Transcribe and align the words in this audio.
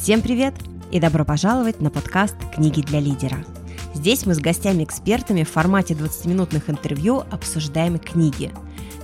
Всем 0.00 0.22
привет 0.22 0.54
и 0.90 0.98
добро 0.98 1.26
пожаловать 1.26 1.82
на 1.82 1.90
подкаст 1.90 2.34
«Книги 2.54 2.80
для 2.80 3.00
лидера». 3.00 3.36
Здесь 3.92 4.24
мы 4.24 4.34
с 4.34 4.38
гостями-экспертами 4.38 5.44
в 5.44 5.50
формате 5.50 5.92
20-минутных 5.92 6.70
интервью 6.70 7.24
обсуждаем 7.30 7.98
книги. 7.98 8.50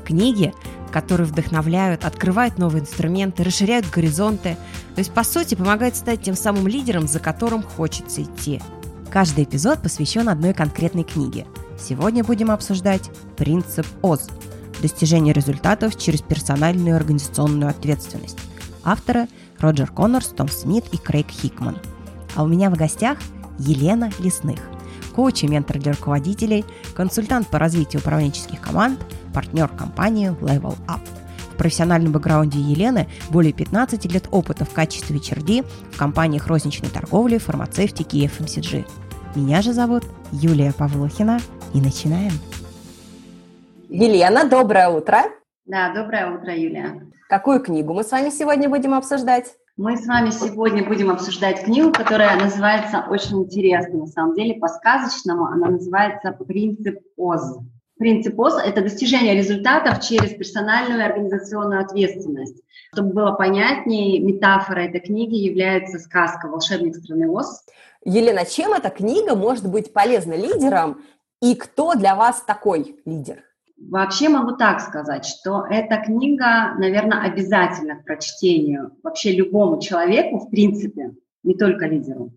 Книги, 0.06 0.54
которые 0.90 1.26
вдохновляют, 1.26 2.06
открывают 2.06 2.56
новые 2.56 2.80
инструменты, 2.80 3.44
расширяют 3.44 3.90
горизонты, 3.90 4.56
то 4.94 4.98
есть, 4.98 5.12
по 5.12 5.22
сути, 5.22 5.54
помогают 5.54 5.96
стать 5.96 6.22
тем 6.22 6.34
самым 6.34 6.66
лидером, 6.66 7.06
за 7.06 7.20
которым 7.20 7.62
хочется 7.62 8.22
идти. 8.22 8.62
Каждый 9.10 9.44
эпизод 9.44 9.82
посвящен 9.82 10.30
одной 10.30 10.54
конкретной 10.54 11.04
книге. 11.04 11.46
Сегодня 11.78 12.24
будем 12.24 12.50
обсуждать 12.50 13.10
«Принцип 13.36 13.86
ОЗ»– 14.00 14.30
достижение 14.80 15.34
результатов 15.34 15.98
через 15.98 16.22
персональную 16.22 16.94
и 16.94 16.96
организационную 16.96 17.68
ответственность. 17.68 18.38
Авторы– 18.82 19.28
Роджер 19.60 19.90
Коннорс, 19.90 20.28
Том 20.28 20.48
Смит 20.48 20.84
и 20.92 20.96
Крейг 20.96 21.30
Хикман. 21.30 21.78
А 22.34 22.42
у 22.42 22.46
меня 22.46 22.70
в 22.70 22.74
гостях 22.74 23.18
Елена 23.58 24.10
Лесных, 24.18 24.60
коуч 25.14 25.44
и 25.44 25.48
ментор 25.48 25.78
для 25.78 25.92
руководителей, 25.92 26.64
консультант 26.94 27.48
по 27.48 27.58
развитию 27.58 28.00
управленческих 28.00 28.60
команд, 28.60 29.00
партнер 29.32 29.68
компании 29.68 30.30
Level 30.40 30.76
Up. 30.86 31.00
В 31.52 31.56
профессиональном 31.56 32.12
бэкграунде 32.12 32.60
Елены 32.60 33.08
более 33.30 33.54
15 33.54 34.04
лет 34.12 34.28
опыта 34.30 34.66
в 34.66 34.70
качестве 34.70 35.16
HRD 35.16 35.66
в 35.92 35.96
компаниях 35.96 36.48
розничной 36.48 36.90
торговли, 36.90 37.38
фармацевтики 37.38 38.16
и 38.16 38.26
FMCG. 38.26 38.86
Меня 39.34 39.62
же 39.62 39.72
зовут 39.72 40.04
Юлия 40.32 40.72
Павлухина, 40.72 41.40
и 41.76 41.80
начинаем. 41.80 42.32
Елена, 43.88 44.48
доброе 44.48 44.88
утро. 44.88 45.24
Да, 45.66 45.92
доброе 45.92 46.32
утро, 46.32 46.54
Юлия. 46.54 47.02
Какую 47.28 47.58
книгу 47.60 47.92
мы 47.92 48.04
с 48.04 48.12
вами 48.12 48.30
сегодня 48.30 48.68
будем 48.68 48.94
обсуждать? 48.94 49.56
Мы 49.76 49.96
с 49.96 50.06
вами 50.06 50.30
сегодня 50.30 50.86
будем 50.86 51.10
обсуждать 51.10 51.64
книгу, 51.64 51.90
которая 51.92 52.40
называется 52.40 53.04
очень 53.10 53.42
интересно, 53.42 53.98
на 53.98 54.06
самом 54.06 54.36
деле, 54.36 54.54
по-сказочному. 54.60 55.46
Она 55.46 55.70
называется 55.70 56.30
«Принцип 56.30 57.00
ОЗ». 57.16 57.58
Принцип 57.98 58.38
ОЗ– 58.38 58.62
это 58.64 58.80
достижение 58.80 59.34
результатов 59.34 60.02
через 60.02 60.34
персональную 60.34 61.00
и 61.00 61.04
организационную 61.04 61.80
ответственность. 61.80 62.62
Чтобы 62.92 63.12
было 63.12 63.32
понятнее, 63.32 64.20
метафора 64.20 64.82
этой 64.82 65.00
книги 65.00 65.34
является 65.34 65.98
сказка 65.98 66.46
«Волшебник 66.46 66.94
страны 66.94 67.28
Оз». 67.28 67.64
Елена, 68.04 68.46
чем 68.46 68.72
эта 68.72 68.90
книга 68.90 69.34
может 69.34 69.68
быть 69.68 69.92
полезна 69.92 70.34
лидерам 70.34 71.02
и 71.42 71.56
кто 71.56 71.94
для 71.94 72.14
вас 72.14 72.40
такой 72.42 73.00
лидер? 73.04 73.42
Вообще 73.78 74.28
могу 74.28 74.56
так 74.56 74.80
сказать, 74.80 75.26
что 75.26 75.66
эта 75.68 75.98
книга, 75.98 76.74
наверное, 76.78 77.22
обязательна 77.22 77.96
к 77.96 78.04
прочтению 78.04 78.92
вообще 79.02 79.32
любому 79.32 79.80
человеку, 79.80 80.38
в 80.38 80.50
принципе, 80.50 81.14
не 81.42 81.54
только 81.54 81.86
лидеру, 81.86 82.32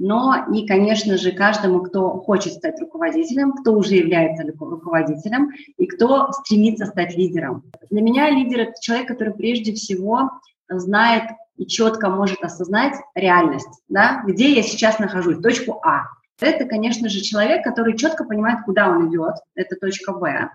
но 0.00 0.46
и, 0.52 0.66
конечно 0.66 1.16
же, 1.16 1.32
каждому, 1.32 1.82
кто 1.82 2.18
хочет 2.18 2.54
стать 2.54 2.80
руководителем, 2.80 3.52
кто 3.52 3.74
уже 3.74 3.96
является 3.96 4.44
руководителем 4.58 5.50
и 5.76 5.86
кто 5.86 6.32
стремится 6.32 6.86
стать 6.86 7.16
лидером. 7.16 7.64
Для 7.90 8.02
меня 8.02 8.30
лидер– 8.30 8.60
это 8.60 8.72
человек, 8.80 9.08
который 9.08 9.34
прежде 9.34 9.74
всего 9.74 10.30
знает 10.68 11.24
и 11.56 11.66
четко 11.66 12.08
может 12.08 12.42
осознать 12.42 12.94
реальность, 13.14 13.82
да, 13.88 14.22
где 14.26 14.54
я 14.54 14.62
сейчас 14.62 14.98
нахожусь, 14.98 15.42
точку 15.42 15.80
А. 15.84 16.04
Это, 16.40 16.64
конечно 16.64 17.10
же, 17.10 17.20
человек, 17.20 17.62
который 17.62 17.96
четко 17.96 18.24
понимает, 18.24 18.64
куда 18.64 18.88
он 18.88 19.10
идет, 19.10 19.34
это 19.54 19.76
точка 19.76 20.14
Б, 20.14 20.48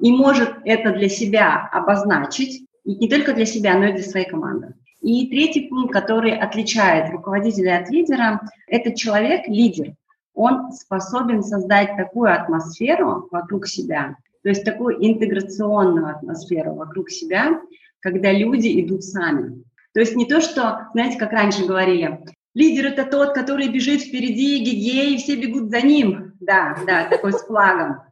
и 0.00 0.10
может 0.10 0.54
это 0.64 0.92
для 0.92 1.08
себя 1.08 1.68
обозначить, 1.72 2.66
и 2.84 2.96
не 2.96 3.08
только 3.08 3.34
для 3.34 3.46
себя, 3.46 3.74
но 3.74 3.86
и 3.86 3.92
для 3.92 4.02
своей 4.02 4.28
команды. 4.28 4.74
И 5.00 5.28
третий 5.28 5.68
пункт, 5.68 5.92
который 5.92 6.36
отличает 6.36 7.12
руководителя 7.12 7.78
от 7.78 7.90
лидера, 7.90 8.40
это 8.66 8.94
человек, 8.94 9.46
лидер. 9.46 9.94
Он 10.34 10.72
способен 10.72 11.42
создать 11.42 11.96
такую 11.96 12.32
атмосферу 12.32 13.28
вокруг 13.30 13.66
себя, 13.66 14.16
то 14.42 14.48
есть 14.48 14.64
такую 14.64 14.96
интеграционную 15.04 16.08
атмосферу 16.08 16.74
вокруг 16.74 17.10
себя, 17.10 17.60
когда 18.00 18.32
люди 18.32 18.80
идут 18.80 19.02
сами. 19.02 19.62
То 19.92 20.00
есть 20.00 20.14
не 20.14 20.26
то, 20.26 20.40
что, 20.40 20.88
знаете, 20.92 21.18
как 21.18 21.32
раньше 21.32 21.64
говорили, 21.64 22.20
лидер 22.54 22.86
это 22.86 23.04
тот, 23.04 23.32
который 23.32 23.68
бежит 23.68 24.02
впереди, 24.02 24.58
гигей, 24.58 25.16
все 25.16 25.36
бегут 25.36 25.70
за 25.70 25.80
ним. 25.80 26.34
Да, 26.40 26.76
да, 26.86 27.08
такой 27.08 27.32
с 27.32 27.42
флагом. 27.42 28.02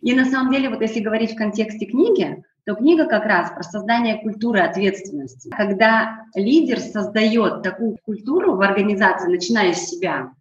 И 0.00 0.14
на 0.14 0.24
самом 0.24 0.52
деле, 0.52 0.68
вот 0.68 0.80
если 0.80 1.00
говорить 1.00 1.32
в 1.32 1.36
контексте 1.36 1.86
книги, 1.86 2.42
то 2.64 2.74
книга 2.74 3.06
как 3.06 3.24
раз 3.24 3.50
про 3.50 3.62
создание 3.62 4.20
культуры 4.22 4.60
ответственности. 4.60 5.50
Когда 5.50 6.26
лидер 6.34 6.78
создает 6.78 7.62
такую 7.62 7.98
культуру 8.04 8.56
в 8.56 8.60
организации, 8.60 9.30
начиная 9.30 9.72
с 9.74 9.86
себя, 9.86 10.32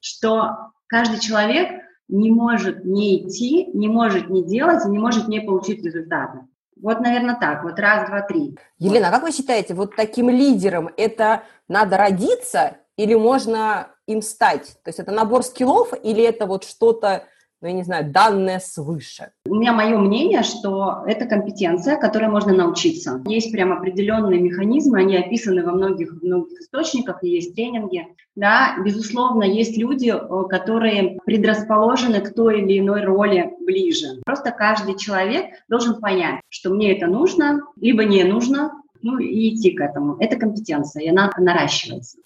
что 0.00 0.72
каждый 0.86 1.20
человек 1.20 1.82
не 2.08 2.30
может 2.30 2.84
не 2.84 3.22
идти, 3.22 3.70
не 3.72 3.88
может 3.88 4.28
не 4.28 4.44
делать 4.44 4.84
не 4.84 4.98
может 4.98 5.26
не 5.28 5.40
получить 5.40 5.82
результаты. 5.82 6.40
Вот, 6.80 7.00
наверное, 7.00 7.36
так. 7.36 7.62
Вот 7.62 7.78
раз, 7.78 8.08
два, 8.08 8.20
три. 8.22 8.58
Елена, 8.78 9.08
а 9.08 9.10
как 9.10 9.22
вы 9.22 9.32
считаете, 9.32 9.74
вот 9.74 9.96
таким 9.96 10.28
лидером 10.28 10.90
это 10.96 11.44
надо 11.68 11.96
родиться 11.96 12.76
или 12.96 13.14
можно 13.14 13.88
им 14.06 14.20
стать? 14.20 14.76
То 14.82 14.88
есть 14.88 14.98
это 14.98 15.12
набор 15.12 15.44
скиллов 15.44 15.94
или 16.02 16.22
это 16.22 16.46
вот 16.46 16.64
что-то 16.64 17.24
ну, 17.64 17.70
я 17.70 17.76
не 17.76 17.82
знаю, 17.82 18.12
данные 18.12 18.60
свыше? 18.60 19.30
У 19.46 19.54
меня 19.54 19.72
мое 19.72 19.96
мнение, 19.96 20.42
что 20.42 21.02
это 21.06 21.24
компетенция, 21.24 21.96
которой 21.96 22.28
можно 22.28 22.52
научиться. 22.52 23.22
Есть 23.26 23.52
прям 23.52 23.72
определенные 23.72 24.38
механизмы, 24.38 25.00
они 25.00 25.16
описаны 25.16 25.64
во 25.64 25.72
многих, 25.72 26.12
многих 26.22 26.60
источниках, 26.60 27.24
и 27.24 27.30
есть 27.30 27.54
тренинги. 27.54 28.06
Да, 28.36 28.76
безусловно, 28.84 29.44
есть 29.44 29.78
люди, 29.78 30.12
э, 30.12 30.48
которые 30.50 31.18
предрасположены 31.24 32.20
к 32.20 32.34
той 32.34 32.60
или 32.60 32.80
иной 32.80 33.02
роли 33.04 33.54
ближе. 33.60 34.20
Просто 34.26 34.50
каждый 34.50 34.98
человек 34.98 35.46
должен 35.68 36.00
понять, 36.00 36.40
что 36.50 36.68
мне 36.68 36.94
это 36.94 37.06
нужно, 37.06 37.62
либо 37.80 38.04
не 38.04 38.24
нужно, 38.24 38.72
ну 39.00 39.18
и 39.18 39.54
идти 39.54 39.70
к 39.70 39.80
этому. 39.80 40.16
Это 40.18 40.36
компетенция, 40.36 41.04
и 41.04 41.08
она 41.08 41.30
наращивается. 41.38 42.18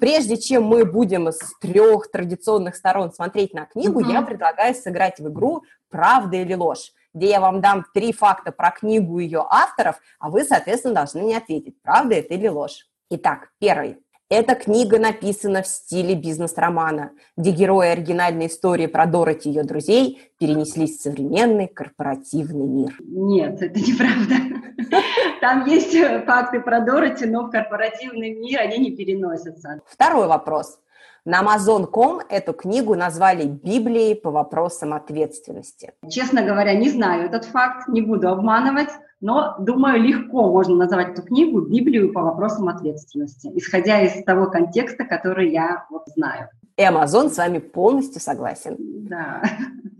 Прежде 0.00 0.36
чем 0.38 0.64
мы 0.64 0.84
будем 0.84 1.28
с 1.28 1.52
трех 1.60 2.10
традиционных 2.10 2.74
сторон 2.74 3.12
смотреть 3.12 3.52
на 3.52 3.66
книгу, 3.66 4.00
mm-hmm. 4.00 4.12
я 4.12 4.22
предлагаю 4.22 4.74
сыграть 4.74 5.18
в 5.18 5.28
игру 5.28 5.62
«Правда 5.90 6.38
или 6.38 6.54
ложь», 6.54 6.92
где 7.12 7.28
я 7.28 7.40
вам 7.40 7.60
дам 7.60 7.84
три 7.92 8.12
факта 8.12 8.50
про 8.50 8.70
книгу 8.70 9.18
и 9.18 9.24
ее 9.24 9.44
авторов, 9.48 10.00
а 10.18 10.30
вы, 10.30 10.44
соответственно, 10.44 10.94
должны 10.94 11.22
мне 11.22 11.36
ответить, 11.36 11.80
правда 11.82 12.14
это 12.14 12.34
или 12.34 12.48
ложь. 12.48 12.88
Итак, 13.10 13.50
первый. 13.58 13.98
Эта 14.30 14.54
книга 14.54 15.00
написана 15.00 15.62
в 15.62 15.66
стиле 15.66 16.14
бизнес-романа, 16.14 17.10
где 17.36 17.50
герои 17.50 17.88
оригинальной 17.88 18.46
истории 18.46 18.86
про 18.86 19.06
Дороти 19.06 19.48
и 19.48 19.52
ее 19.52 19.64
друзей 19.64 20.30
перенеслись 20.38 20.98
в 20.98 21.02
современный 21.02 21.66
корпоративный 21.66 22.68
мир. 22.68 22.94
Нет, 23.00 23.60
это 23.60 23.80
неправда. 23.80 24.34
Там 25.40 25.64
есть 25.66 25.96
факты 26.26 26.60
про 26.60 26.80
Дороти, 26.80 27.26
но 27.26 27.44
в 27.44 27.50
корпоративный 27.50 28.34
мир 28.34 28.60
они 28.60 28.78
не 28.78 28.96
переносятся. 28.96 29.80
Второй 29.86 30.26
вопрос. 30.26 30.78
На 31.24 31.42
Amazon.com 31.42 32.20
эту 32.28 32.54
книгу 32.54 32.94
назвали 32.94 33.44
Библией 33.44 34.14
по 34.14 34.30
вопросам 34.30 34.94
ответственности. 34.94 35.92
Честно 36.08 36.42
говоря, 36.42 36.74
не 36.74 36.88
знаю 36.88 37.26
этот 37.26 37.44
факт, 37.44 37.88
не 37.88 38.00
буду 38.00 38.28
обманывать, 38.28 38.88
но, 39.20 39.56
думаю, 39.58 40.00
легко 40.00 40.50
можно 40.50 40.76
назвать 40.76 41.10
эту 41.10 41.22
книгу 41.22 41.60
Библию 41.60 42.12
по 42.12 42.22
вопросам 42.22 42.68
ответственности, 42.68 43.50
исходя 43.54 44.00
из 44.00 44.24
того 44.24 44.46
контекста, 44.46 45.04
который 45.04 45.52
я 45.52 45.86
вот 45.90 46.04
знаю. 46.16 46.48
И 46.78 46.82
Amazon 46.82 47.28
с 47.28 47.36
вами 47.36 47.58
полностью 47.58 48.22
согласен. 48.22 48.76
Да. 48.78 49.42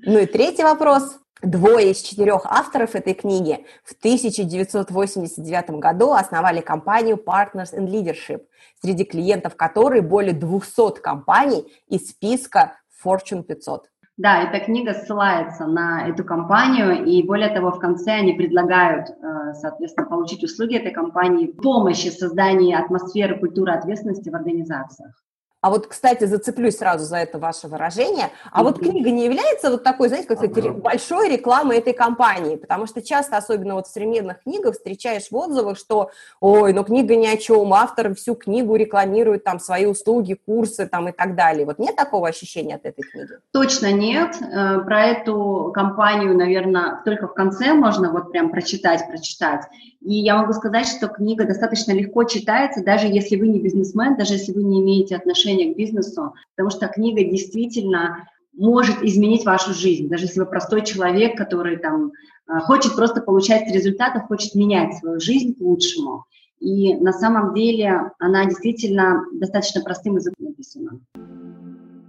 Ну 0.07 0.21
и 0.21 0.25
третий 0.25 0.63
вопрос. 0.63 1.19
Двое 1.43 1.93
из 1.93 2.03
четырех 2.03 2.45
авторов 2.45 2.95
этой 2.95 3.15
книги 3.15 3.65
в 3.83 3.93
1989 3.93 5.71
году 5.81 6.13
основали 6.13 6.61
компанию 6.61 7.17
Partners 7.17 7.73
in 7.75 7.87
Leadership, 7.87 8.43
среди 8.83 9.05
клиентов 9.05 9.57
которой 9.57 10.03
более 10.03 10.35
200 10.35 11.01
компаний 11.01 11.67
из 11.89 12.11
списка 12.11 12.77
Fortune 13.03 13.43
500. 13.43 13.87
Да, 14.19 14.43
эта 14.43 14.63
книга 14.63 14.93
ссылается 14.93 15.65
на 15.65 16.07
эту 16.07 16.25
компанию, 16.25 17.07
и 17.07 17.23
более 17.23 17.49
того, 17.49 17.71
в 17.71 17.79
конце 17.79 18.11
они 18.11 18.35
предлагают, 18.35 19.09
э, 19.09 19.55
соответственно, 19.55 20.09
получить 20.09 20.45
услуги 20.45 20.77
этой 20.77 20.93
компании, 20.93 21.47
помощи 21.47 22.11
в 22.11 22.13
создании 22.13 22.75
атмосферы 22.75 23.39
культуры 23.39 23.73
ответственности 23.73 24.29
в 24.29 24.35
организациях. 24.35 25.15
А 25.61 25.69
вот, 25.69 25.87
кстати, 25.87 26.25
зацеплюсь 26.25 26.79
сразу 26.79 27.05
за 27.05 27.19
это 27.19 27.39
ваше 27.39 27.69
выражение. 27.69 28.31
А 28.51 28.63
вот 28.63 28.79
книга 28.79 29.11
не 29.11 29.27
является 29.27 29.71
вот 29.71 29.85
такой, 29.85 30.09
знаете, 30.09 30.29
как 30.29 30.39
сказать, 30.39 30.71
большой 30.77 31.29
рекламой 31.29 31.79
этой 31.79 31.93
компании, 31.93 32.57
потому 32.57 32.87
что 32.87 33.03
часто, 33.03 33.37
особенно 33.37 33.75
вот 33.75 33.87
в 33.87 33.93
современных 33.93 34.43
книгах, 34.43 34.75
встречаешь 34.75 35.31
в 35.31 35.37
отзывах, 35.37 35.77
что, 35.77 36.11
ой, 36.41 36.73
ну 36.73 36.83
книга 36.83 37.15
ни 37.15 37.27
о 37.27 37.37
чем, 37.37 37.75
автор 37.75 38.15
всю 38.15 38.35
книгу 38.35 38.75
рекламирует 38.75 39.45
там 39.45 39.61
свои 39.61 39.85
услуги, 39.85 40.35
курсы 40.47 40.87
там 40.87 41.09
и 41.09 41.13
так 41.13 41.35
далее. 41.35 41.67
Вот 41.67 41.79
нет 41.79 41.95
такого 41.95 42.29
ощущения 42.29 42.77
от 42.77 42.87
этой 42.87 43.03
книги? 43.03 43.33
Точно 43.53 43.93
нет. 43.93 44.37
Э, 44.41 44.79
про 44.81 45.05
эту 45.05 45.73
компанию, 45.75 46.35
наверное, 46.35 47.03
только 47.05 47.29
в 47.29 47.35
конце 47.35 47.75
можно 47.75 48.11
вот 48.11 48.33
прям 48.33 48.51
прочитать, 48.51 49.07
прочитать. 49.09 49.67
И 50.01 50.15
я 50.15 50.37
могу 50.37 50.55
сказать, 50.55 50.87
что 50.87 51.09
книга 51.09 51.45
достаточно 51.45 51.93
легко 51.93 52.25
читается, 52.25 52.83
даже 52.83 53.07
если 53.07 53.37
вы 53.37 53.49
не 53.49 53.61
бизнесмен, 53.61 54.17
даже 54.17 54.35
если 54.35 54.53
вы 54.53 54.63
не 54.63 54.81
имеете 54.81 55.17
отношения 55.17 55.50
к 55.73 55.77
бизнесу, 55.77 56.35
потому 56.57 56.71
что 56.71 56.89
книга 56.89 57.25
действительно 57.25 58.27
может 58.53 59.03
изменить 59.03 59.45
вашу 59.45 59.73
жизнь, 59.73 60.09
даже 60.09 60.25
если 60.25 60.41
вы 60.41 60.47
простой 60.47 60.85
человек, 60.85 61.37
который 61.37 61.79
там 61.79 62.11
э, 62.49 62.61
хочет 62.61 62.97
просто 62.97 63.21
получать 63.21 63.73
результаты, 63.73 64.21
хочет 64.21 64.55
менять 64.55 64.99
свою 64.99 65.21
жизнь 65.21 65.55
к 65.57 65.61
лучшему. 65.61 66.25
И 66.59 66.95
на 66.95 67.13
самом 67.13 67.55
деле 67.55 68.13
она 68.19 68.45
действительно 68.45 69.25
достаточно 69.33 69.83
простым 69.83 70.17
языком 70.17 70.49
написана. 70.49 71.01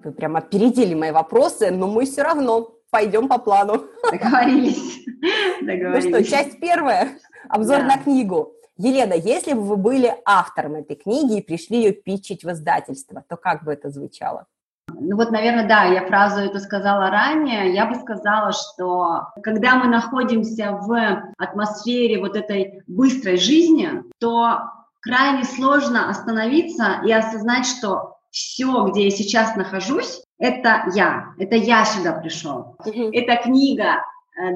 Вы 0.04 0.12
прям 0.12 0.36
опередили 0.36 0.94
мои 0.94 1.12
вопросы, 1.12 1.72
но 1.72 1.88
мы 1.88 2.06
все 2.06 2.24
равно 2.24 2.74
пойдем 2.90 3.28
по 3.28 3.38
плану. 3.38 3.86
Договорились. 4.12 5.06
Договорились. 5.62 6.06
Ну 6.06 6.20
что, 6.20 6.24
часть 6.24 6.60
первая. 6.60 7.10
Обзор 7.48 7.80
да. 7.80 7.86
на 7.86 7.98
книгу. 7.98 8.54
Елена, 8.82 9.14
если 9.14 9.54
бы 9.54 9.62
вы 9.62 9.78
были 9.78 10.16
автором 10.26 10.74
этой 10.74 10.96
книги 10.96 11.38
и 11.38 11.44
пришли 11.44 11.84
ее 11.84 11.92
питчить 11.92 12.44
в 12.44 12.52
издательство, 12.52 13.24
то 13.30 13.38
как 13.38 13.64
бы 13.64 13.74
это 13.74 13.92
звучало? 13.92 14.48
Ну 14.88 15.16
вот, 15.16 15.30
наверное, 15.30 15.68
да, 15.68 15.84
я 15.84 16.06
фразу 16.08 16.42
эту 16.42 16.60
сказала 16.60 17.12
ранее. 17.12 17.74
Я 17.74 17.86
бы 17.86 17.96
сказала, 17.96 18.52
что 18.52 19.28
когда 19.44 19.76
мы 19.76 19.88
находимся 19.88 20.72
в 20.72 21.24
атмосфере 21.38 22.20
вот 22.20 22.36
этой 22.36 22.82
быстрой 22.88 23.38
жизни, 23.38 24.04
то 24.20 24.62
крайне 25.00 25.44
сложно 25.44 26.10
остановиться 26.10 27.02
и 27.06 27.12
осознать, 27.12 27.68
что 27.68 28.18
все, 28.32 28.88
где 28.90 29.06
я 29.06 29.12
сейчас 29.12 29.56
нахожусь, 29.56 30.24
это 30.40 30.86
я, 30.96 31.34
это 31.38 31.56
я 31.56 31.86
сюда 31.86 32.14
пришел. 32.14 32.76
Эта 32.84 33.44
книга 33.44 34.04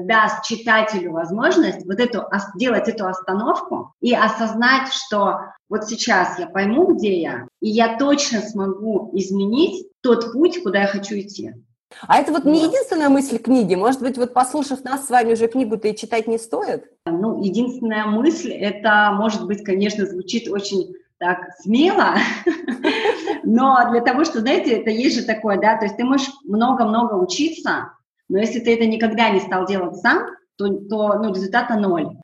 даст 0.04 0.44
читателю 0.44 1.12
возможность 1.12 1.84
вот 1.86 2.00
эту, 2.00 2.24
сделать 2.54 2.88
эту 2.88 3.06
остановку 3.06 3.92
и 4.00 4.14
осознать, 4.14 4.92
что 4.92 5.40
вот 5.68 5.84
сейчас 5.84 6.38
я 6.38 6.46
пойму, 6.46 6.94
где 6.94 7.20
я, 7.20 7.48
и 7.60 7.68
я 7.68 7.98
точно 7.98 8.40
смогу 8.40 9.10
изменить 9.12 9.86
тот 10.00 10.32
путь, 10.32 10.62
куда 10.62 10.82
я 10.82 10.86
хочу 10.86 11.18
идти. 11.18 11.52
А 12.02 12.18
это 12.18 12.32
вот 12.32 12.44
не 12.44 12.64
единственная 12.64 13.08
мысль 13.08 13.38
книги? 13.38 13.74
Может 13.74 14.00
быть, 14.00 14.18
вот 14.18 14.34
послушав 14.34 14.84
нас 14.84 15.06
с 15.06 15.10
вами 15.10 15.32
уже 15.32 15.46
книгу-то 15.46 15.88
и 15.88 15.96
читать 15.96 16.26
не 16.26 16.38
стоит? 16.38 16.84
Ну, 17.06 17.42
единственная 17.42 18.06
мысль, 18.06 18.52
это, 18.52 19.12
может 19.14 19.46
быть, 19.46 19.62
конечно, 19.64 20.04
звучит 20.04 20.48
очень 20.48 20.94
так 21.18 21.38
смело, 21.60 22.16
но 23.44 23.90
для 23.90 24.02
того, 24.02 24.24
что, 24.24 24.40
знаете, 24.40 24.72
это 24.72 24.90
есть 24.90 25.18
же 25.18 25.24
такое, 25.24 25.58
да, 25.58 25.78
то 25.78 25.84
есть 25.84 25.96
ты 25.96 26.04
можешь 26.04 26.28
много-много 26.44 27.14
учиться, 27.14 27.92
но 28.28 28.38
если 28.38 28.60
ты 28.60 28.74
это 28.74 28.86
никогда 28.86 29.30
не 29.30 29.40
стал 29.40 29.66
делать 29.66 29.96
сам, 29.96 30.26
то, 30.56 30.68
то 30.68 31.18
ну, 31.18 31.32
результата 31.32 31.74
ноль. 31.76 32.16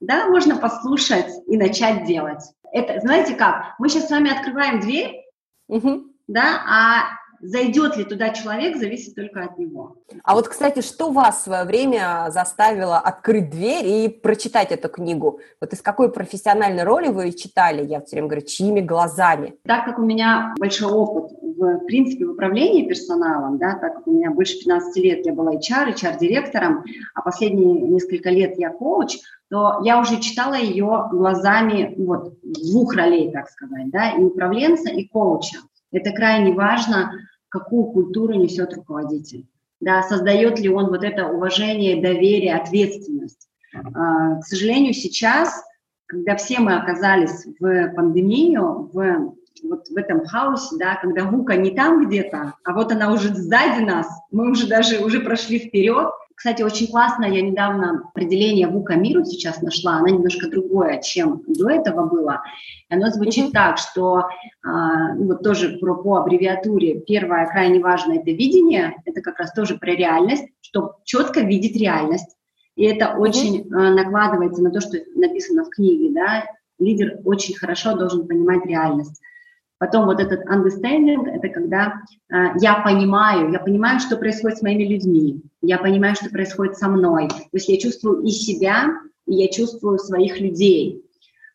Да, 0.00 0.28
можно 0.28 0.56
послушать 0.56 1.30
и 1.46 1.56
начать 1.56 2.04
делать. 2.04 2.42
Это, 2.72 3.00
знаете 3.00 3.34
как, 3.34 3.74
мы 3.78 3.88
сейчас 3.88 4.08
с 4.08 4.10
вами 4.10 4.30
открываем 4.30 4.80
дверь, 4.80 5.24
угу. 5.68 6.04
да, 6.26 6.62
а 6.66 7.19
Зайдет 7.42 7.96
ли 7.96 8.04
туда 8.04 8.30
человек, 8.30 8.76
зависит 8.76 9.14
только 9.14 9.44
от 9.44 9.58
него. 9.58 9.96
А 10.24 10.34
вот, 10.34 10.48
кстати, 10.48 10.82
что 10.82 11.10
вас 11.10 11.38
в 11.38 11.44
свое 11.44 11.64
время 11.64 12.26
заставило 12.30 12.98
открыть 12.98 13.50
дверь 13.50 13.86
и 13.86 14.08
прочитать 14.08 14.72
эту 14.72 14.88
книгу? 14.88 15.40
Вот 15.60 15.72
из 15.72 15.80
какой 15.80 16.12
профессиональной 16.12 16.82
роли 16.82 17.08
вы 17.08 17.32
читали? 17.32 17.86
Я 17.86 18.00
все 18.00 18.16
время 18.16 18.28
говорю, 18.28 18.46
чьими 18.46 18.80
глазами? 18.80 19.54
Так 19.64 19.86
как 19.86 19.98
у 19.98 20.02
меня 20.02 20.54
большой 20.58 20.92
опыт 20.92 21.32
в, 21.40 21.78
в 21.78 21.86
принципе, 21.86 22.26
в 22.26 22.32
управлении 22.32 22.86
персоналом, 22.86 23.58
да, 23.58 23.78
так 23.78 23.96
как 23.96 24.06
у 24.06 24.12
меня 24.12 24.30
больше 24.30 24.58
15 24.58 24.96
лет 25.02 25.26
я 25.26 25.32
была 25.32 25.54
HR, 25.54 25.94
HR-директором, 25.94 26.84
а 27.14 27.22
последние 27.22 27.80
несколько 27.80 28.30
лет 28.30 28.58
я 28.58 28.70
коуч, 28.70 29.18
то 29.50 29.80
я 29.82 30.00
уже 30.00 30.20
читала 30.20 30.54
ее 30.54 31.08
глазами 31.10 31.94
вот 31.98 32.38
двух 32.42 32.94
ролей, 32.94 33.32
так 33.32 33.48
сказать, 33.48 33.90
да, 33.90 34.12
и 34.12 34.22
управленца, 34.22 34.90
и 34.90 35.08
коуча. 35.08 35.58
Это 35.92 36.12
крайне 36.12 36.52
важно, 36.52 37.12
какую 37.48 37.86
культуру 37.86 38.34
несет 38.34 38.74
руководитель. 38.74 39.46
Да, 39.80 40.02
создает 40.02 40.58
ли 40.58 40.68
он 40.68 40.88
вот 40.88 41.02
это 41.02 41.26
уважение, 41.26 42.02
доверие, 42.02 42.54
ответственность. 42.54 43.48
А, 43.94 44.36
к 44.36 44.44
сожалению, 44.44 44.92
сейчас, 44.92 45.64
когда 46.06 46.36
все 46.36 46.58
мы 46.58 46.76
оказались 46.76 47.46
в 47.58 47.94
пандемию, 47.94 48.90
в 48.92 49.34
вот 49.62 49.88
в 49.88 49.96
этом 49.96 50.24
хаосе, 50.26 50.76
да, 50.78 50.96
когда 50.96 51.24
гука 51.24 51.56
не 51.56 51.70
там 51.70 52.06
где-то, 52.06 52.54
а 52.64 52.72
вот 52.72 52.92
она 52.92 53.12
уже 53.12 53.34
сзади 53.34 53.82
нас, 53.82 54.06
мы 54.30 54.50
уже 54.50 54.66
даже 54.66 55.04
уже 55.04 55.20
прошли 55.20 55.58
вперед, 55.58 56.08
кстати, 56.40 56.62
очень 56.62 56.86
классно, 56.86 57.26
я 57.26 57.42
недавно 57.42 58.02
определение 58.14 58.66
ВУКа 58.66 58.94
миру 58.94 59.26
сейчас 59.26 59.60
нашла, 59.60 59.96
оно 59.96 60.06
немножко 60.06 60.48
другое, 60.48 60.98
чем 61.02 61.42
до 61.46 61.68
этого 61.68 62.06
было. 62.06 62.40
Оно 62.88 63.10
звучит 63.10 63.48
mm-hmm. 63.48 63.52
так, 63.52 63.76
что, 63.76 64.22
ну, 64.64 65.26
вот 65.26 65.42
тоже 65.42 65.76
про, 65.76 65.96
по 65.96 66.16
аббревиатуре, 66.16 67.00
первое 67.00 67.46
крайне 67.46 67.78
важное– 67.80 68.20
это 68.20 68.30
видение, 68.30 68.94
это 69.04 69.20
как 69.20 69.38
раз 69.38 69.52
тоже 69.52 69.76
про 69.76 69.90
реальность, 69.90 70.46
чтобы 70.62 70.92
четко 71.04 71.40
видеть 71.40 71.76
реальность. 71.78 72.34
И 72.74 72.84
это 72.84 73.18
очень 73.18 73.68
а, 73.74 73.90
накладывается 73.90 74.62
на 74.62 74.70
то, 74.70 74.80
что 74.80 74.96
написано 75.16 75.64
в 75.64 75.68
книге, 75.68 76.14
да, 76.14 76.46
лидер 76.78 77.18
очень 77.22 77.54
хорошо 77.54 77.98
должен 77.98 78.26
понимать 78.26 78.64
реальность. 78.64 79.20
Потом 79.80 80.04
вот 80.04 80.20
этот 80.20 80.44
understanding– 80.44 81.26
это 81.32 81.48
когда 81.48 82.02
э, 82.30 82.48
я 82.60 82.82
понимаю, 82.82 83.50
я 83.50 83.58
понимаю, 83.58 83.98
что 83.98 84.18
происходит 84.18 84.58
с 84.58 84.62
моими 84.62 84.84
людьми, 84.84 85.40
я 85.62 85.78
понимаю, 85.78 86.14
что 86.16 86.28
происходит 86.28 86.76
со 86.76 86.86
мной. 86.88 87.28
То 87.28 87.48
есть 87.54 87.70
я 87.70 87.78
чувствую 87.78 88.22
и 88.22 88.28
себя, 88.28 88.90
и 89.26 89.36
я 89.36 89.48
чувствую 89.48 89.98
своих 89.98 90.38
людей. 90.38 91.02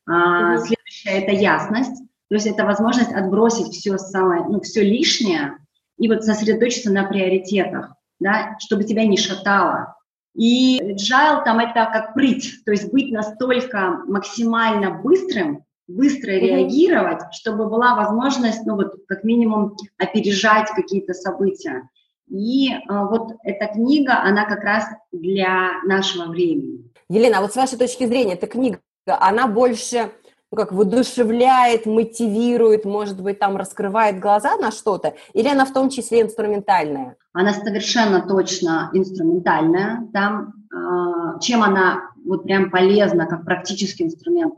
А, 0.07 0.55
mm-hmm. 0.55 0.57
Следующее– 0.57 1.13
это 1.23 1.31
ясность. 1.33 2.01
То 2.29 2.35
есть 2.35 2.47
это 2.47 2.65
возможность 2.65 3.11
отбросить 3.11 3.75
все 3.75 3.95
самое, 3.99 4.43
ну, 4.43 4.59
все 4.59 4.81
лишнее 4.81 5.59
и 5.99 6.07
вот 6.07 6.23
сосредоточиться 6.23 6.91
на 6.91 7.03
приоритетах, 7.03 7.93
да, 8.19 8.57
чтобы 8.57 8.85
тебя 8.85 9.05
не 9.05 9.17
шатало. 9.17 9.97
И 10.33 10.81
agile 10.81 11.43
там 11.45 11.59
это 11.59 11.87
как 11.93 12.15
прыть, 12.15 12.65
то 12.65 12.71
есть 12.71 12.91
быть 12.91 13.11
настолько 13.11 14.01
максимально 14.07 14.99
быстрым, 14.99 15.63
быстро 15.87 16.31
mm-hmm. 16.31 16.39
реагировать, 16.39 17.21
чтобы 17.31 17.69
была 17.69 17.95
возможность, 17.95 18.65
ну 18.65 18.75
вот 18.75 18.95
как 19.07 19.23
минимум 19.23 19.75
опережать 19.97 20.69
какие-то 20.75 21.13
события. 21.13 21.89
И 22.27 22.71
э, 22.71 22.79
вот 22.87 23.33
эта 23.43 23.67
книга, 23.73 24.21
она 24.23 24.45
как 24.45 24.63
раз 24.63 24.85
для 25.11 25.81
нашего 25.85 26.25
времени. 26.31 26.91
Елена, 27.07 27.37
а 27.37 27.41
вот 27.41 27.53
с 27.53 27.55
вашей 27.55 27.77
точки 27.77 28.05
зрения, 28.05 28.33
эта 28.33 28.47
книга, 28.47 28.79
она 29.05 29.47
больше 29.47 30.11
ну, 30.51 30.57
как 30.57 30.71
воодушевляет, 30.71 31.85
мотивирует, 31.85 32.85
может 32.85 33.21
быть, 33.21 33.39
там 33.39 33.57
раскрывает 33.57 34.19
глаза 34.19 34.57
на 34.57 34.71
что-то, 34.71 35.15
или 35.33 35.47
она 35.47 35.65
в 35.65 35.73
том 35.73 35.89
числе 35.89 36.21
инструментальная? 36.21 37.15
Она 37.33 37.53
совершенно 37.53 38.21
точно 38.21 38.89
инструментальная. 38.93 40.07
Там, 40.13 40.53
э, 40.73 41.39
чем 41.41 41.61
она 41.61 42.09
вот 42.25 42.43
прям 42.43 42.71
полезна, 42.71 43.27
как 43.27 43.45
практический 43.45 44.05
инструмент, 44.05 44.55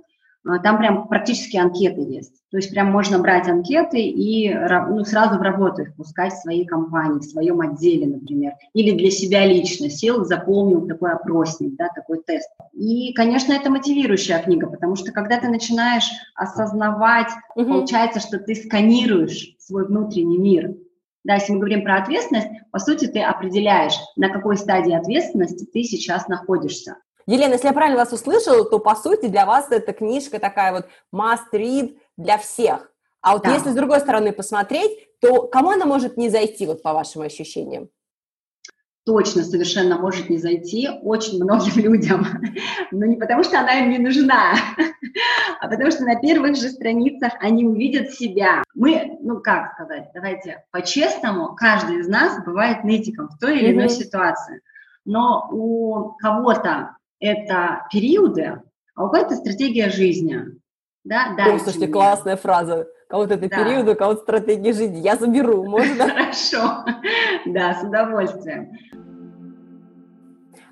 там 0.63 0.77
прям 0.77 1.07
практически 1.07 1.57
анкеты 1.57 2.01
есть. 2.01 2.33
То 2.49 2.57
есть 2.57 2.71
прям 2.71 2.91
можно 2.91 3.19
брать 3.19 3.47
анкеты 3.49 3.99
и 3.99 4.53
ну, 4.53 5.03
сразу 5.03 5.37
в 5.37 5.41
работу 5.41 5.81
их 5.81 5.95
пускать 5.95 6.33
в 6.33 6.41
своей 6.41 6.65
компании, 6.65 7.19
в 7.19 7.23
своем 7.23 7.59
отделе, 7.61 8.07
например. 8.07 8.53
Или 8.73 8.97
для 8.97 9.11
себя 9.11 9.45
лично 9.45 9.89
сел, 9.89 10.23
заполнил 10.23 10.87
такой 10.87 11.11
опросник, 11.11 11.75
да, 11.75 11.89
такой 11.93 12.21
тест. 12.25 12.49
И, 12.73 13.13
конечно, 13.13 13.51
это 13.51 13.69
мотивирующая 13.69 14.41
книга, 14.41 14.67
потому 14.67 14.95
что 14.95 15.11
когда 15.11 15.39
ты 15.39 15.49
начинаешь 15.49 16.09
осознавать, 16.35 17.31
угу. 17.55 17.65
получается, 17.65 18.19
что 18.19 18.39
ты 18.39 18.55
сканируешь 18.55 19.55
свой 19.59 19.85
внутренний 19.85 20.37
мир. 20.37 20.75
Да, 21.23 21.33
если 21.33 21.51
мы 21.51 21.59
говорим 21.59 21.83
про 21.83 21.97
ответственность, 21.97 22.47
по 22.71 22.79
сути, 22.79 23.05
ты 23.07 23.19
определяешь, 23.21 23.95
на 24.15 24.29
какой 24.29 24.55
стадии 24.55 24.93
ответственности 24.93 25.65
ты 25.65 25.83
сейчас 25.83 26.29
находишься. 26.29 26.95
Елена, 27.27 27.53
если 27.53 27.67
я 27.67 27.73
правильно 27.73 27.97
вас 27.97 28.13
услышала, 28.13 28.63
то, 28.63 28.79
по 28.79 28.95
сути, 28.95 29.27
для 29.27 29.45
вас 29.45 29.67
эта 29.69 29.93
книжка 29.93 30.39
такая 30.39 30.71
вот 30.71 30.85
must 31.13 31.51
read 31.53 31.97
для 32.15 32.37
всех. 32.37 32.91
А 33.21 33.33
вот 33.33 33.43
да. 33.43 33.53
если 33.53 33.71
с 33.71 33.75
другой 33.75 33.99
стороны 33.99 34.31
посмотреть, 34.31 34.91
то 35.19 35.47
кому 35.47 35.71
она 35.71 35.85
может 35.85 36.15
не 36.15 36.29
зайти, 36.29 36.65
вот 36.65 36.81
по 36.81 36.93
вашим 36.93 37.21
ощущениям? 37.21 37.89
точно 39.07 39.41
совершенно 39.41 39.97
может 39.97 40.29
не 40.29 40.37
зайти 40.37 40.89
очень 41.01 41.41
многим 41.41 41.71
людям. 41.81 42.27
Но 42.91 43.05
не 43.05 43.15
потому, 43.15 43.43
что 43.43 43.57
она 43.57 43.79
им 43.79 43.89
не 43.89 43.99
нужна, 43.99 44.53
а 45.61 45.67
потому 45.69 45.89
что 45.91 46.03
на 46.03 46.19
первых 46.19 46.57
же 46.57 46.69
страницах 46.69 47.31
они 47.39 47.65
увидят 47.65 48.11
себя. 48.11 48.63
Мы, 48.75 49.17
ну 49.21 49.39
как 49.39 49.73
сказать, 49.73 50.09
давайте 50.13 50.65
по-честному, 50.71 51.55
каждый 51.55 51.99
из 51.99 52.09
нас 52.09 52.43
бывает 52.45 52.83
нытиком 52.83 53.29
в 53.29 53.39
той 53.39 53.57
или 53.59 53.71
иной 53.71 53.89
ситуации. 53.89 54.59
Но 55.05 55.47
у 55.51 56.11
кого-то 56.19 56.97
это 57.19 57.87
периоды, 57.91 58.61
а 58.95 59.05
у 59.05 59.09
кого-то 59.09 59.35
стратегия 59.35 59.89
жизни. 59.89 60.39
Да, 61.03 61.33
да. 61.37 61.51
Ой, 61.51 61.59
слушайте, 61.59 61.87
классная 61.87 62.35
фраза. 62.35 62.87
Кого-то 63.09 63.35
это 63.35 63.47
да. 63.47 63.63
периоды, 63.63 63.95
кого-то 63.95 64.21
стратегия 64.21 64.73
жизни. 64.73 64.99
Я 64.99 65.15
заберу, 65.15 65.63
можно? 65.69 66.09
Хорошо. 66.09 66.85
Да, 67.45 67.73
с 67.73 67.83
удовольствием. 67.83 68.71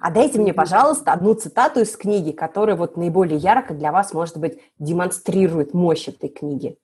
А 0.02 0.12
дайте 0.12 0.40
мне, 0.40 0.54
пожалуйста, 0.54 1.14
одну 1.14 1.34
цитату 1.34 1.80
из 1.80 1.96
книги, 1.96 2.32
которая 2.32 2.76
вот 2.76 2.98
наиболее 2.98 3.38
ярко 3.38 3.74
для 3.74 3.92
вас, 3.92 4.14
может 4.14 4.38
быть, 4.38 4.60
демонстрирует 4.78 5.74
мощь 5.74 6.08
этой 6.08 6.30
книги 6.30 6.78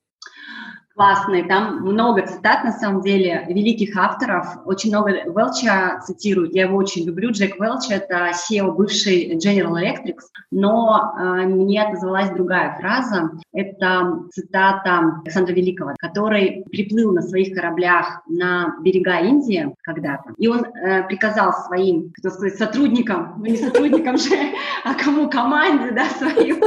классный, 0.95 1.43
там 1.43 1.81
много 1.81 2.25
цитат, 2.25 2.63
на 2.63 2.71
самом 2.71 3.01
деле, 3.01 3.45
великих 3.47 3.95
авторов, 3.97 4.45
очень 4.65 4.89
много 4.89 5.11
Велча 5.25 5.99
цитируют, 6.05 6.53
я 6.53 6.63
его 6.63 6.77
очень 6.77 7.05
люблю, 7.05 7.31
Джек 7.31 7.59
Велч– 7.59 7.85
это 7.89 8.31
SEO 8.31 8.71
бывший 8.71 9.35
General 9.35 9.73
Electric, 9.73 10.17
но 10.51 11.13
э, 11.17 11.47
мне 11.47 11.81
отозвалась 11.81 12.29
другая 12.31 12.77
фраза, 12.79 13.31
это 13.53 14.19
цитата 14.31 15.21
Александра 15.23 15.53
Великого, 15.53 15.93
который 15.97 16.63
приплыл 16.69 17.13
на 17.13 17.21
своих 17.21 17.55
кораблях 17.55 18.21
на 18.27 18.75
берега 18.81 19.19
Индии 19.19 19.73
когда-то, 19.81 20.33
и 20.37 20.47
он 20.47 20.65
э, 20.65 21.03
приказал 21.07 21.53
своим, 21.53 22.11
кто 22.17 22.29
сказать, 22.29 22.55
сотрудникам, 22.55 23.35
ну 23.37 23.45
не 23.45 23.57
сотрудникам 23.57 24.17
же, 24.17 24.35
а 24.83 24.93
кому 24.93 25.29
команде, 25.29 25.91
да, 25.91 26.05
своим, 26.05 26.59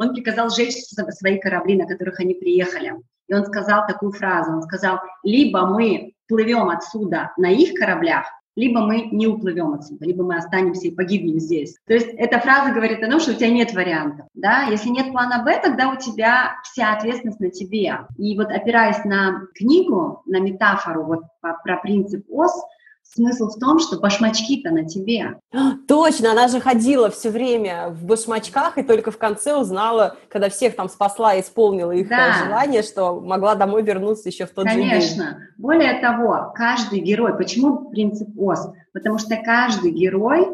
он 0.00 0.14
приказал 0.14 0.48
сжечь 0.50 0.76
свои 1.10 1.38
корабли, 1.38 1.76
на 1.76 1.86
которых 1.86 2.20
они 2.20 2.34
приехали. 2.34 2.94
И 3.28 3.34
он 3.34 3.44
сказал 3.44 3.86
такую 3.86 4.12
фразу, 4.12 4.52
он 4.52 4.62
сказал, 4.62 4.98
либо 5.22 5.66
мы 5.66 6.14
плывем 6.26 6.70
отсюда 6.70 7.32
на 7.36 7.50
их 7.50 7.74
кораблях, 7.74 8.24
либо 8.56 8.80
мы 8.80 9.02
не 9.12 9.26
уплывем 9.26 9.74
отсюда, 9.74 10.06
либо 10.06 10.24
мы 10.24 10.36
останемся 10.36 10.88
и 10.88 10.94
погибнем 10.94 11.38
здесь. 11.38 11.76
То 11.86 11.92
есть 11.94 12.08
эта 12.16 12.40
фраза 12.40 12.72
говорит 12.72 13.02
о 13.02 13.10
том, 13.10 13.20
что 13.20 13.32
у 13.32 13.34
тебя 13.34 13.50
нет 13.50 13.72
вариантов. 13.74 14.26
Да? 14.34 14.62
Если 14.62 14.88
нет 14.88 15.12
плана 15.12 15.44
Б, 15.44 15.60
тогда 15.62 15.90
у 15.90 15.96
тебя 15.96 16.56
вся 16.64 16.94
ответственность 16.94 17.40
на 17.40 17.50
тебе. 17.50 17.98
И 18.16 18.36
вот 18.36 18.50
опираясь 18.50 19.04
на 19.04 19.42
книгу, 19.54 20.22
на 20.26 20.40
метафору 20.40 21.04
вот 21.04 21.20
про 21.40 21.76
принцип 21.76 22.24
ОС, 22.30 22.52
Смысл 23.12 23.48
в 23.48 23.58
том, 23.58 23.80
что 23.80 23.98
башмачки-то 23.98 24.70
на 24.70 24.84
тебе. 24.84 25.40
Точно, 25.88 26.30
она 26.30 26.46
же 26.46 26.60
ходила 26.60 27.10
все 27.10 27.30
время 27.30 27.88
в 27.88 28.04
башмачках 28.04 28.78
и 28.78 28.84
только 28.84 29.10
в 29.10 29.18
конце 29.18 29.56
узнала, 29.56 30.16
когда 30.28 30.48
всех 30.48 30.76
там 30.76 30.88
спасла 30.88 31.34
и 31.34 31.40
исполнила 31.40 31.90
их 31.90 32.08
да. 32.08 32.44
желание, 32.44 32.82
что 32.82 33.20
могла 33.20 33.56
домой 33.56 33.82
вернуться 33.82 34.28
еще 34.28 34.46
в 34.46 34.50
тот 34.50 34.64
Конечно. 34.64 34.84
же 34.84 34.90
день. 34.90 35.16
Конечно. 35.16 35.38
Более 35.58 36.00
того, 36.00 36.52
каждый 36.54 37.00
герой, 37.00 37.36
почему 37.36 37.90
принцип 37.90 38.28
ОС? 38.38 38.68
Потому 38.92 39.18
что 39.18 39.36
каждый 39.38 39.90
герой 39.90 40.46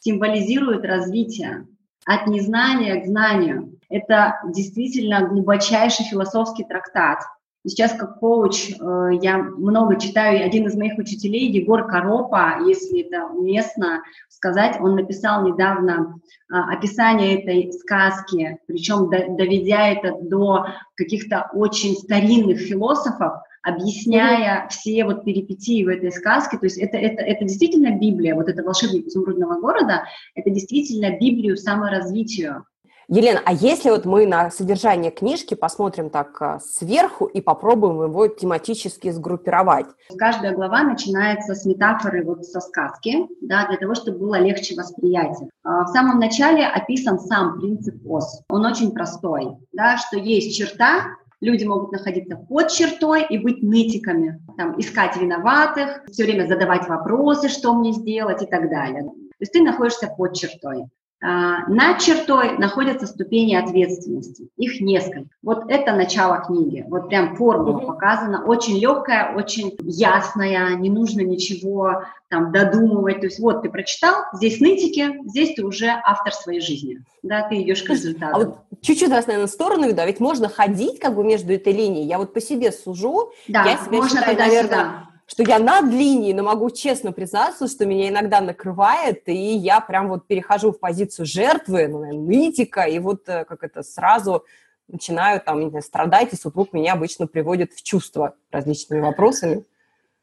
символизирует 0.00 0.84
развитие 0.84 1.68
от 2.06 2.26
незнания 2.26 2.96
к 3.02 3.06
знанию. 3.06 3.78
Это 3.88 4.40
действительно 4.48 5.28
глубочайший 5.28 6.06
философский 6.06 6.64
трактат, 6.64 7.20
Сейчас 7.66 7.92
как 7.92 8.18
коуч 8.18 8.70
э, 8.70 8.74
я 9.20 9.38
много 9.38 10.00
читаю, 10.00 10.44
один 10.44 10.66
из 10.66 10.74
моих 10.76 10.96
учителей, 10.96 11.50
Егор 11.50 11.86
Коропа, 11.86 12.60
если 12.66 13.02
это 13.02 13.26
уместно 13.26 14.02
сказать, 14.28 14.80
он 14.80 14.94
написал 14.94 15.46
недавно 15.46 16.18
а, 16.50 16.72
описание 16.72 17.42
этой 17.42 17.70
сказки, 17.72 18.58
причем 18.66 19.10
доведя 19.10 19.88
это 19.88 20.16
до 20.22 20.68
каких-то 20.96 21.50
очень 21.52 21.94
старинных 21.94 22.58
философов, 22.58 23.34
объясняя 23.62 24.66
все 24.68 25.04
вот 25.04 25.24
перипетии 25.24 25.84
в 25.84 25.88
этой 25.88 26.10
сказке. 26.12 26.56
То 26.58 26.64
есть 26.64 26.78
это, 26.78 26.96
это, 26.96 27.22
это 27.22 27.44
действительно 27.44 27.98
Библия, 27.98 28.34
вот 28.34 28.48
это 28.48 28.62
волшебник 28.62 29.06
изумрудного 29.06 29.60
города, 29.60 30.04
это 30.34 30.50
действительно 30.50 31.18
Библию 31.18 31.56
саморазвитию. 31.56 32.64
Елена, 33.12 33.40
а 33.44 33.52
если 33.52 33.90
вот 33.90 34.04
мы 34.04 34.24
на 34.24 34.52
содержание 34.52 35.10
книжки 35.10 35.54
посмотрим 35.54 36.10
так 36.10 36.40
а, 36.40 36.60
сверху 36.60 37.26
и 37.26 37.40
попробуем 37.40 38.04
его 38.04 38.28
тематически 38.28 39.10
сгруппировать? 39.10 39.86
Каждая 40.16 40.54
глава 40.54 40.84
начинается 40.84 41.56
с 41.56 41.66
метафоры 41.66 42.24
вот 42.24 42.44
со 42.44 42.60
сказки, 42.60 43.26
да, 43.40 43.66
для 43.66 43.78
того, 43.78 43.96
чтобы 43.96 44.18
было 44.18 44.36
легче 44.36 44.76
восприятие. 44.76 45.50
А, 45.64 45.86
в 45.86 45.88
самом 45.88 46.20
начале 46.20 46.64
описан 46.64 47.18
сам 47.18 47.58
принцип 47.58 47.96
ОС. 48.06 48.42
Он 48.48 48.64
очень 48.64 48.92
простой, 48.92 49.56
да, 49.72 49.98
что 49.98 50.16
есть 50.16 50.56
черта, 50.56 51.06
люди 51.40 51.64
могут 51.64 51.90
находиться 51.90 52.36
под 52.36 52.68
чертой 52.68 53.26
и 53.28 53.38
быть 53.38 53.60
нытиками, 53.60 54.40
там, 54.56 54.78
искать 54.78 55.16
виноватых, 55.16 56.04
все 56.12 56.22
время 56.22 56.46
задавать 56.46 56.88
вопросы, 56.88 57.48
что 57.48 57.74
мне 57.74 57.90
сделать 57.90 58.40
и 58.40 58.46
так 58.46 58.70
далее. 58.70 59.02
То 59.02 59.42
есть 59.42 59.52
ты 59.52 59.62
находишься 59.62 60.06
под 60.16 60.34
чертой. 60.34 60.84
А, 61.22 61.66
над 61.68 61.98
чертой 61.98 62.56
находятся 62.56 63.06
ступени 63.06 63.54
ответственности. 63.54 64.48
Их 64.56 64.80
несколько. 64.80 65.28
Вот 65.42 65.64
это 65.68 65.92
начало 65.92 66.38
книги. 66.38 66.86
Вот 66.88 67.08
прям 67.08 67.36
формула 67.36 67.80
показана. 67.80 68.42
Очень 68.44 68.78
легкая, 68.78 69.34
очень 69.34 69.76
ясная, 69.82 70.76
не 70.76 70.88
нужно 70.88 71.20
ничего 71.20 72.04
там 72.28 72.52
додумывать. 72.52 73.20
То 73.20 73.26
есть 73.26 73.38
вот 73.38 73.60
ты 73.62 73.68
прочитал, 73.68 74.14
здесь 74.32 74.60
нытики, 74.60 75.20
здесь 75.26 75.54
ты 75.54 75.64
уже 75.64 75.88
автор 75.88 76.32
своей 76.32 76.60
жизни. 76.60 77.04
Да, 77.22 77.46
ты 77.46 77.60
идешь 77.62 77.82
к 77.82 77.90
результату. 77.90 78.34
А 78.34 78.38
вот 78.38 78.58
чуть-чуть 78.80 79.10
раз, 79.10 79.26
наверное, 79.26 79.48
в 79.48 79.50
сторону 79.50 79.88
веду, 79.88 80.00
а 80.00 80.06
ведь 80.06 80.20
можно 80.20 80.48
ходить 80.48 81.00
как 81.00 81.14
бы 81.14 81.22
между 81.22 81.52
этой 81.52 81.74
линией. 81.74 82.06
Я 82.06 82.16
вот 82.16 82.32
по 82.32 82.40
себе 82.40 82.72
сужу. 82.72 83.32
Да, 83.46 83.64
я 83.64 83.76
себя 83.76 83.98
можно 83.98 84.20
считаю, 84.20 84.38
наверное, 84.38 85.09
что 85.30 85.44
я 85.44 85.60
над 85.60 85.92
линией, 85.92 86.34
но 86.34 86.42
могу 86.42 86.70
честно 86.70 87.12
признаться, 87.12 87.68
что 87.68 87.86
меня 87.86 88.08
иногда 88.08 88.40
накрывает, 88.40 89.28
и 89.28 89.32
я 89.32 89.80
прям 89.80 90.08
вот 90.08 90.26
перехожу 90.26 90.72
в 90.72 90.80
позицию 90.80 91.24
жертвы, 91.24 91.86
ну, 91.86 92.04
нытика, 92.12 92.82
и 92.82 92.98
вот 92.98 93.28
э, 93.28 93.44
как 93.44 93.62
это 93.62 93.84
сразу 93.84 94.44
начинаю 94.88 95.40
там 95.40 95.80
страдать, 95.82 96.32
и 96.32 96.36
супруг 96.36 96.72
меня 96.72 96.94
обычно 96.94 97.28
приводит 97.28 97.72
в 97.72 97.82
чувство 97.84 98.34
различными 98.50 99.02
вопросами. 99.02 99.64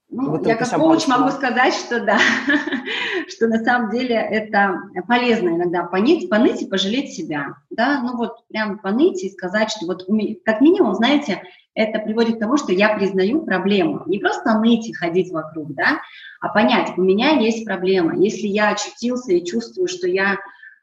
Ну, 0.09 0.41
я 0.45 0.55
как 0.55 0.69
коуч 0.69 1.05
могу 1.07 1.29
сказать, 1.31 1.73
что 1.73 1.99
да, 1.99 2.17
что 3.27 3.47
на 3.47 3.61
самом 3.63 3.91
деле 3.91 4.15
это 4.15 4.75
полезно 5.05 5.49
иногда 5.49 5.83
поныть, 5.83 6.29
поныть 6.29 6.61
и 6.61 6.67
пожалеть 6.67 7.13
себя, 7.13 7.55
да, 7.69 8.01
ну 8.01 8.15
вот 8.15 8.47
прям 8.47 8.79
поныть 8.79 9.21
и 9.23 9.29
сказать, 9.29 9.69
что 9.69 9.85
вот 9.85 10.07
как 10.45 10.61
минимум, 10.61 10.95
знаете, 10.95 11.43
это 11.73 11.99
приводит 11.99 12.37
к 12.37 12.39
тому, 12.39 12.55
что 12.55 12.71
я 12.71 12.95
признаю 12.95 13.41
проблему. 13.41 14.03
Не 14.05 14.19
просто 14.19 14.57
ныть 14.57 14.87
и 14.87 14.93
ходить 14.93 15.31
вокруг, 15.31 15.73
да, 15.73 15.99
а 16.39 16.49
понять, 16.49 16.97
у 16.97 17.01
меня 17.01 17.31
есть 17.31 17.65
проблема. 17.65 18.15
Если 18.15 18.47
я 18.47 18.69
очутился 18.69 19.33
и 19.33 19.43
чувствую, 19.43 19.89
что 19.89 20.07
я 20.07 20.37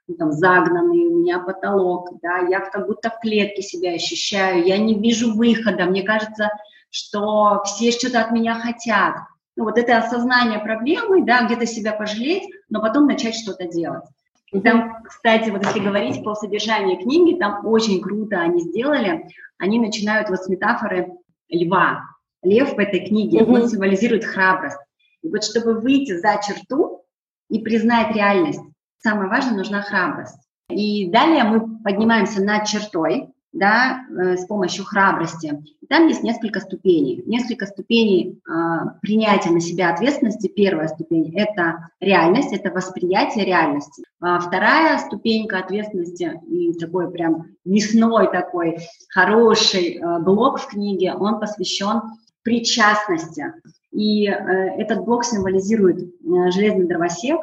ну, 0.06 0.16
там, 0.16 0.32
загнанный, 0.32 1.06
у 1.06 1.20
меня 1.20 1.38
потолок, 1.38 2.10
да, 2.22 2.46
я 2.48 2.60
как 2.60 2.86
будто 2.86 3.08
в 3.08 3.20
клетке 3.20 3.62
себя 3.62 3.92
ощущаю, 3.92 4.66
я 4.66 4.76
не 4.76 4.98
вижу 4.98 5.34
выхода, 5.34 5.86
мне 5.86 6.02
кажется, 6.02 6.50
что 6.94 7.60
все 7.64 7.90
что-то 7.90 8.20
от 8.20 8.30
меня 8.30 8.54
хотят. 8.54 9.16
Ну, 9.56 9.64
вот 9.64 9.78
это 9.78 9.98
осознание 9.98 10.60
проблемы, 10.60 11.24
да, 11.24 11.44
где-то 11.44 11.66
себя 11.66 11.92
пожалеть, 11.92 12.44
но 12.68 12.80
потом 12.80 13.06
начать 13.06 13.34
что-то 13.34 13.66
делать. 13.66 14.04
И 14.52 14.60
там, 14.60 15.02
кстати, 15.02 15.50
вот 15.50 15.64
если 15.64 15.80
говорить 15.80 16.22
по 16.22 16.36
содержанию 16.36 16.98
книги, 16.98 17.36
там 17.36 17.66
очень 17.66 18.00
круто 18.00 18.38
они 18.38 18.60
сделали. 18.60 19.26
Они 19.58 19.80
начинают 19.80 20.30
вот 20.30 20.38
с 20.44 20.48
метафоры 20.48 21.10
льва. 21.48 22.02
Лев 22.44 22.74
в 22.74 22.78
этой 22.78 23.04
книге, 23.04 23.40
mm-hmm. 23.40 23.52
он 23.52 23.68
символизирует 23.68 24.24
храбрость. 24.24 24.78
И 25.22 25.28
вот 25.28 25.42
чтобы 25.42 25.80
выйти 25.80 26.16
за 26.16 26.40
черту 26.46 27.04
и 27.50 27.58
признать 27.58 28.14
реальность, 28.14 28.60
самое 28.98 29.28
важное, 29.28 29.56
нужна 29.56 29.82
храбрость. 29.82 30.38
И 30.68 31.10
далее 31.10 31.42
мы 31.42 31.82
поднимаемся 31.82 32.40
над 32.40 32.66
чертой, 32.66 33.33
да, 33.54 34.04
э, 34.10 34.36
с 34.36 34.46
помощью 34.46 34.84
храбрости. 34.84 35.62
Там 35.88 36.08
есть 36.08 36.22
несколько 36.22 36.60
ступеней. 36.60 37.22
Несколько 37.24 37.66
ступеней 37.66 38.40
э, 38.46 38.52
принятия 39.00 39.50
на 39.50 39.60
себя 39.60 39.94
ответственности. 39.94 40.48
Первая 40.48 40.88
ступень– 40.88 41.32
это 41.36 41.88
реальность, 42.00 42.52
это 42.52 42.70
восприятие 42.70 43.44
реальности. 43.44 44.02
А 44.20 44.40
вторая 44.40 44.98
ступенька 44.98 45.60
ответственности, 45.60 46.40
и 46.48 46.74
такой 46.74 47.10
прям 47.10 47.46
мясной 47.64 48.30
такой 48.30 48.78
хороший 49.08 49.98
э, 49.98 50.18
блок 50.18 50.58
в 50.58 50.66
книге, 50.66 51.14
он 51.14 51.38
посвящен 51.38 52.02
причастности. 52.42 53.54
И 53.92 54.26
э, 54.26 54.32
этот 54.78 55.04
блок 55.04 55.24
символизирует 55.24 56.00
э, 56.02 56.50
железный 56.50 56.86
дровосек, 56.86 57.40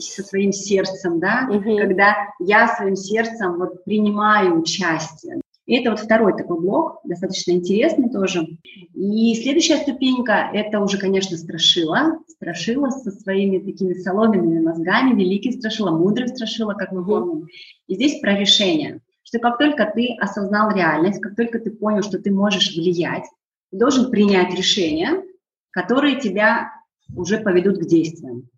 со 0.00 0.24
своим 0.24 0.52
сердцем, 0.52 1.20
да, 1.20 1.46
угу. 1.48 1.76
когда 1.76 2.16
я 2.40 2.66
своим 2.66 2.96
сердцем 2.96 3.58
вот 3.58 3.84
принимаю 3.84 4.60
участие. 4.60 5.40
И 5.66 5.76
это 5.76 5.90
вот 5.90 6.00
второй 6.00 6.36
такой 6.36 6.60
блок, 6.60 7.00
достаточно 7.04 7.52
интересный 7.52 8.10
тоже. 8.10 8.58
И 8.94 9.34
следующая 9.34 9.78
ступенька– 9.78 10.50
это 10.52 10.80
уже, 10.80 10.98
конечно, 10.98 11.38
Страшила. 11.38 12.18
Страшила 12.28 12.90
со 12.90 13.10
своими 13.10 13.58
такими 13.58 13.94
соломенными 13.94 14.60
мозгами, 14.60 15.18
великий 15.18 15.52
Страшила, 15.52 15.90
мудрый 15.90 16.28
Страшила, 16.28 16.74
как 16.74 16.92
мы 16.92 17.04
помним. 17.04 17.48
И 17.86 17.94
здесь 17.94 18.20
про 18.20 18.38
решение, 18.38 19.00
что 19.22 19.38
как 19.38 19.56
только 19.56 19.90
ты 19.94 20.14
осознал 20.20 20.70
реальность, 20.74 21.20
как 21.20 21.34
только 21.34 21.58
ты 21.58 21.70
понял, 21.70 22.02
что 22.02 22.18
ты 22.18 22.30
можешь 22.30 22.74
влиять, 22.76 23.24
ты 23.70 23.78
должен 23.78 24.10
принять 24.10 24.54
решения, 24.54 25.22
которые 25.70 26.20
тебя 26.20 26.72
уже 27.16 27.38
поведут 27.38 27.78
к 27.78 27.86
действиям. 27.86 28.50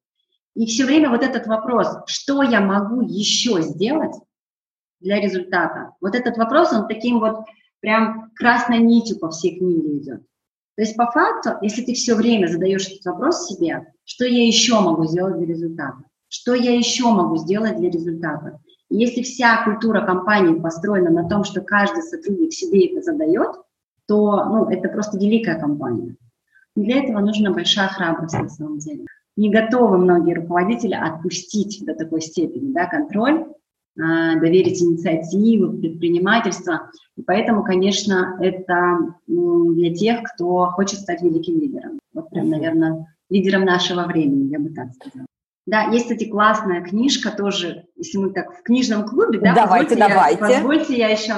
И 0.56 0.66
все 0.66 0.84
время 0.86 1.10
вот 1.10 1.22
этот 1.22 1.46
вопрос, 1.46 1.88
что 2.06 2.42
я 2.42 2.60
могу 2.60 3.02
еще 3.02 3.62
сделать 3.62 4.14
для 5.00 5.20
результата, 5.20 5.92
вот 6.00 6.14
этот 6.14 6.36
вопрос, 6.36 6.72
он 6.72 6.88
таким 6.88 7.20
вот 7.20 7.44
прям 7.80 8.30
красной 8.34 8.78
нитью 8.78 9.18
по 9.18 9.30
всей 9.30 9.58
книге 9.58 9.98
идет. 9.98 10.22
То 10.76 10.82
есть 10.82 10.96
по 10.96 11.06
факту, 11.10 11.52
если 11.62 11.82
ты 11.82 11.94
все 11.94 12.14
время 12.14 12.48
задаешь 12.48 12.86
этот 12.86 13.04
вопрос 13.06 13.46
себе, 13.48 13.92
что 14.04 14.26
я 14.26 14.46
еще 14.46 14.80
могу 14.80 15.06
сделать 15.06 15.38
для 15.38 15.46
результата, 15.46 15.98
что 16.28 16.54
я 16.54 16.76
еще 16.76 17.04
могу 17.10 17.36
сделать 17.36 17.76
для 17.78 17.90
результата, 17.90 18.60
если 18.88 19.22
вся 19.22 19.64
культура 19.64 20.04
компании 20.04 20.60
построена 20.60 21.10
на 21.10 21.28
том, 21.28 21.44
что 21.44 21.60
каждый 21.60 22.02
сотрудник 22.02 22.52
себе 22.52 22.86
это 22.86 23.02
задает, 23.02 23.56
то 24.06 24.44
ну, 24.44 24.68
это 24.68 24.88
просто 24.88 25.18
великая 25.18 25.58
компания. 25.58 26.16
для 26.76 27.02
этого 27.02 27.20
нужна 27.20 27.52
большая 27.52 27.88
храбрость 27.88 28.38
на 28.38 28.48
самом 28.48 28.78
деле. 28.78 29.06
Не 29.36 29.50
готовы 29.50 29.98
многие 29.98 30.34
руководители 30.34 30.94
отпустить 30.94 31.84
до 31.84 31.94
такой 31.94 32.20
степени 32.20 32.72
да, 32.72 32.86
контроль, 32.86 33.46
доверить 33.96 34.82
инициативу, 34.82 35.78
предпринимательство. 35.78 36.90
И 37.16 37.22
поэтому, 37.22 37.64
конечно, 37.64 38.38
это 38.40 39.14
для 39.26 39.94
тех, 39.94 40.20
кто 40.22 40.66
хочет 40.66 41.00
стать 41.00 41.22
великим 41.22 41.58
лидером. 41.58 41.98
Вот 42.12 42.30
прям, 42.30 42.50
наверное, 42.50 43.06
лидером 43.30 43.64
нашего 43.64 44.04
времени, 44.04 44.50
я 44.50 44.58
бы 44.58 44.70
так 44.70 44.92
сказала. 44.92 45.26
Да, 45.66 45.82
есть, 45.90 46.04
кстати, 46.04 46.28
классная 46.28 46.80
книжка 46.80 47.32
тоже, 47.32 47.86
если 47.96 48.18
мы 48.18 48.30
так 48.30 48.56
в 48.56 48.62
книжном 48.62 49.04
клубе, 49.04 49.40
да, 49.40 49.52
давайте, 49.52 49.96
позвольте 49.96 50.14
давайте. 50.14 50.38
Я, 50.40 50.46
позвольте 50.60 50.96
я 50.96 51.08
еще, 51.08 51.32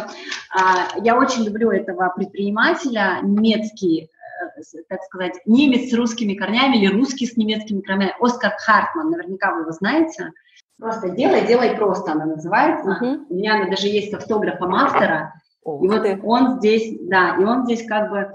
а, 0.54 0.98
я 1.02 1.18
очень 1.18 1.44
люблю 1.44 1.70
этого 1.70 2.12
предпринимателя, 2.14 3.20
немецкий, 3.22 4.10
э, 4.58 4.82
так 4.86 5.02
сказать, 5.04 5.40
немец 5.46 5.90
с 5.90 5.94
русскими 5.94 6.34
корнями 6.34 6.76
или 6.76 6.92
русский 6.92 7.26
с 7.26 7.38
немецкими 7.38 7.80
корнями, 7.80 8.14
Оскар 8.20 8.52
Хартман, 8.58 9.10
наверняка 9.10 9.54
вы 9.54 9.62
его 9.62 9.72
знаете. 9.72 10.32
Просто 10.78 11.11
делай, 11.11 11.47
делай 11.47 11.76
просто, 11.76 12.12
она 12.12 12.26
называется. 12.26 12.99
Uh-huh. 13.00 13.26
У 13.28 13.35
меня 13.35 13.56
она 13.56 13.68
даже 13.68 13.88
есть 13.88 14.11
с 14.12 14.14
автографом 14.14 14.75
автора. 14.75 15.35
Oh, 15.66 15.85
и 15.85 15.88
вот 15.88 16.02
ты. 16.02 16.20
он 16.23 16.58
здесь, 16.58 16.97
да, 17.02 17.37
и 17.37 17.44
он 17.44 17.64
здесь 17.64 17.85
как 17.85 18.11
бы 18.11 18.32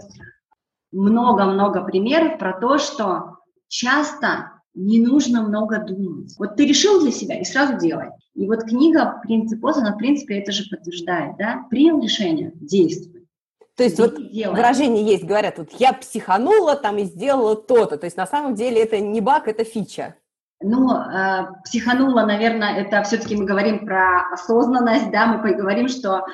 много-много 0.92 1.84
примеров 1.84 2.38
про 2.38 2.54
то, 2.60 2.78
что 2.78 3.38
часто 3.70 4.52
не 4.76 5.00
нужно 5.00 5.42
много 5.42 5.80
думать. 5.80 6.34
Вот 6.38 6.56
ты 6.56 6.66
решил 6.66 7.02
для 7.02 7.12
себя 7.12 7.40
и 7.40 7.46
сразу 7.46 7.78
делай. 7.78 8.10
И 8.34 8.48
вот 8.48 8.64
книга 8.64 9.20
«Принцип 9.22 9.64
она, 9.66 9.94
в 9.94 9.98
принципе, 9.98 10.40
это 10.40 10.52
же 10.52 10.64
подтверждает, 10.70 11.38
да? 11.38 11.66
Принял 11.70 12.02
решение, 12.02 12.52
действуй. 12.56 13.28
То 13.76 13.84
есть 13.84 14.00
вот 14.00 14.16
делай. 14.32 14.56
выражение 14.56 15.04
есть, 15.04 15.24
говорят, 15.24 15.58
вот 15.58 15.72
я 15.80 15.94
психанула 15.94 16.76
там 16.76 16.98
и 16.98 17.06
сделала 17.06 17.56
то-то. 17.56 17.98
То 17.98 18.06
есть 18.06 18.18
на 18.18 18.28
самом 18.28 18.54
деле 18.54 18.84
это 18.84 19.00
не 19.00 19.22
баг, 19.22 19.48
это 19.48 19.64
фича. 19.64 20.16
Ну, 20.64 20.90
э, 20.96 21.48
психанула, 21.66 22.26
наверное, 22.26 22.78
это 22.78 23.04
все-таки 23.04 23.36
мы 23.36 23.46
говорим 23.46 23.86
про 23.86 24.32
осознанность, 24.32 25.12
да, 25.12 25.28
мы 25.28 25.42
поговорим, 25.42 25.90
что, 25.90 26.26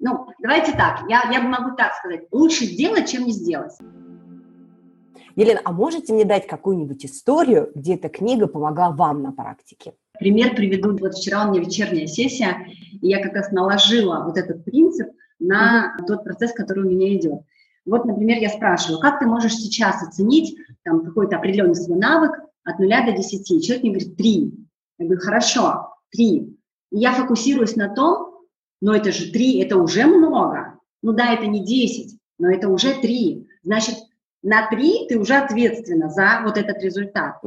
ну, 0.00 0.26
давайте 0.40 0.72
так, 0.72 1.04
я, 1.08 1.30
я 1.32 1.40
могу 1.40 1.76
так 1.76 1.94
сказать, 1.94 2.24
лучше 2.32 2.66
делать, 2.66 3.08
чем 3.08 3.24
не 3.24 3.32
сделать. 3.32 3.72
Елена, 5.36 5.60
а 5.64 5.72
можете 5.72 6.14
мне 6.14 6.24
дать 6.24 6.46
какую-нибудь 6.46 7.04
историю, 7.04 7.70
где 7.74 7.94
эта 7.94 8.08
книга 8.08 8.48
помогла 8.48 8.90
вам 8.90 9.22
на 9.22 9.32
практике? 9.32 9.92
Пример 10.18 10.56
приведу. 10.56 10.96
Вот 10.96 11.14
вчера 11.14 11.46
у 11.46 11.52
меня 11.52 11.60
вечерняя 11.60 12.06
сессия, 12.06 12.66
и 13.02 13.08
я 13.08 13.22
как 13.22 13.34
раз 13.34 13.52
наложила 13.52 14.24
вот 14.24 14.38
этот 14.38 14.64
принцип 14.64 15.08
на 15.38 15.94
mm-hmm. 16.00 16.06
тот 16.06 16.24
процесс, 16.24 16.52
который 16.52 16.84
у 16.84 16.90
меня 16.90 17.14
идет. 17.14 17.42
Вот, 17.84 18.04
например, 18.04 18.38
я 18.38 18.48
спрашиваю, 18.48 18.98
как 18.98 19.20
ты 19.20 19.26
можешь 19.26 19.54
сейчас 19.54 20.02
оценить 20.02 20.56
там, 20.82 21.04
какой-то 21.04 21.36
определенный 21.36 21.76
свой 21.76 21.98
навык 21.98 22.32
от 22.66 22.78
нуля 22.78 23.06
до 23.06 23.12
десяти? 23.12 23.62
Человек 23.62 23.82
мне 23.82 23.92
говорит, 23.92 24.16
три. 24.16 24.52
Я 24.98 25.06
говорю, 25.06 25.20
хорошо, 25.20 25.94
три. 26.10 26.58
И 26.90 26.98
я 26.98 27.12
фокусируюсь 27.12 27.76
на 27.76 27.94
том, 27.94 28.40
но 28.80 28.94
это 28.94 29.12
же 29.12 29.32
три, 29.32 29.60
это 29.62 29.78
уже 29.78 30.06
много. 30.06 30.78
Ну 31.02 31.12
да, 31.12 31.32
это 31.32 31.46
не 31.46 31.64
десять, 31.64 32.18
но 32.38 32.50
это 32.50 32.68
уже 32.68 32.94
три. 33.00 33.48
Значит, 33.62 33.94
на 34.42 34.68
три 34.68 35.06
ты 35.08 35.18
уже 35.18 35.34
ответственна 35.34 36.10
за 36.10 36.42
вот 36.44 36.58
этот 36.58 36.82
результат. 36.82 37.40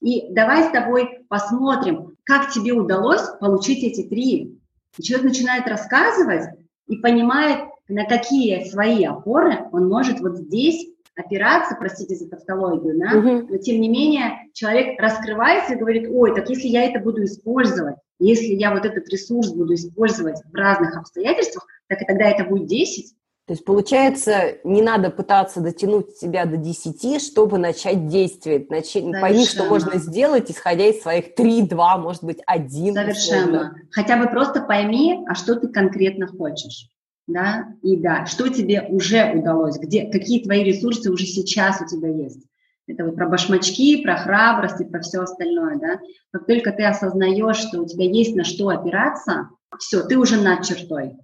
И 0.00 0.32
давай 0.32 0.64
с 0.64 0.70
тобой 0.70 1.24
посмотрим, 1.28 2.16
как 2.24 2.52
тебе 2.52 2.72
удалось 2.72 3.22
получить 3.40 3.82
эти 3.82 4.06
три. 4.06 4.58
И 4.96 5.02
человек 5.02 5.28
начинает 5.28 5.66
рассказывать 5.66 6.44
и 6.86 6.96
понимает, 6.96 7.68
на 7.88 8.04
какие 8.04 8.64
свои 8.64 9.04
опоры 9.04 9.68
он 9.72 9.88
может 9.88 10.20
вот 10.20 10.36
здесь 10.36 10.86
опираться, 11.16 11.76
простите 11.78 12.16
за 12.16 12.28
тавтологию, 12.28 12.98
да, 12.98 13.18
угу. 13.18 13.46
но 13.48 13.56
тем 13.58 13.80
не 13.80 13.88
менее 13.88 14.32
человек 14.52 15.00
раскрывается 15.00 15.74
и 15.74 15.78
говорит, 15.78 16.08
ой, 16.10 16.34
так 16.34 16.48
если 16.48 16.68
я 16.68 16.84
это 16.84 16.98
буду 16.98 17.24
использовать, 17.24 17.96
если 18.18 18.54
я 18.54 18.72
вот 18.72 18.84
этот 18.84 19.08
ресурс 19.08 19.50
буду 19.50 19.74
использовать 19.74 20.40
в 20.44 20.54
разных 20.54 20.96
обстоятельствах, 20.96 21.66
так 21.88 22.02
и 22.02 22.04
тогда 22.04 22.28
это 22.28 22.44
будет 22.44 22.66
10, 22.66 23.14
то 23.46 23.52
есть, 23.52 23.62
получается, 23.66 24.56
не 24.64 24.80
надо 24.80 25.10
пытаться 25.10 25.60
дотянуть 25.60 26.16
себя 26.16 26.46
до 26.46 26.56
10, 26.56 27.22
чтобы 27.22 27.58
начать 27.58 28.08
действовать. 28.08 28.70
Начать, 28.70 29.04
пойми, 29.20 29.44
что 29.44 29.64
можно 29.64 29.98
сделать, 29.98 30.50
исходя 30.50 30.86
из 30.86 31.02
своих 31.02 31.34
3, 31.34 31.62
2, 31.62 31.98
может 31.98 32.24
быть, 32.24 32.38
1. 32.46 32.94
Совершенно. 32.94 33.44
Условно. 33.44 33.74
Хотя 33.90 34.16
бы 34.16 34.28
просто 34.28 34.62
пойми, 34.62 35.22
а 35.28 35.34
что 35.34 35.56
ты 35.56 35.68
конкретно 35.68 36.26
хочешь. 36.26 36.88
Да? 37.26 37.74
И 37.82 37.96
да, 37.96 38.26
что 38.26 38.48
тебе 38.48 38.82
уже 38.88 39.32
удалось, 39.34 39.78
где, 39.78 40.10
какие 40.10 40.42
твои 40.42 40.62
ресурсы 40.62 41.10
уже 41.10 41.24
сейчас 41.24 41.80
у 41.80 41.86
тебя 41.86 42.08
есть. 42.08 42.46
Это 42.86 43.06
вот 43.06 43.16
про 43.16 43.28
башмачки, 43.28 44.02
про 44.02 44.16
храбрость 44.16 44.80
и 44.80 44.84
про 44.84 45.00
все 45.00 45.20
остальное, 45.20 45.78
да. 45.78 46.00
Как 46.32 46.46
только 46.46 46.70
ты 46.70 46.84
осознаешь, 46.84 47.56
что 47.56 47.80
у 47.80 47.86
тебя 47.86 48.04
есть 48.04 48.36
на 48.36 48.44
что 48.44 48.68
опираться, 48.68 49.48
все, 49.78 50.02
ты 50.02 50.18
уже 50.18 50.40
над 50.40 50.64
чертой. 50.64 51.16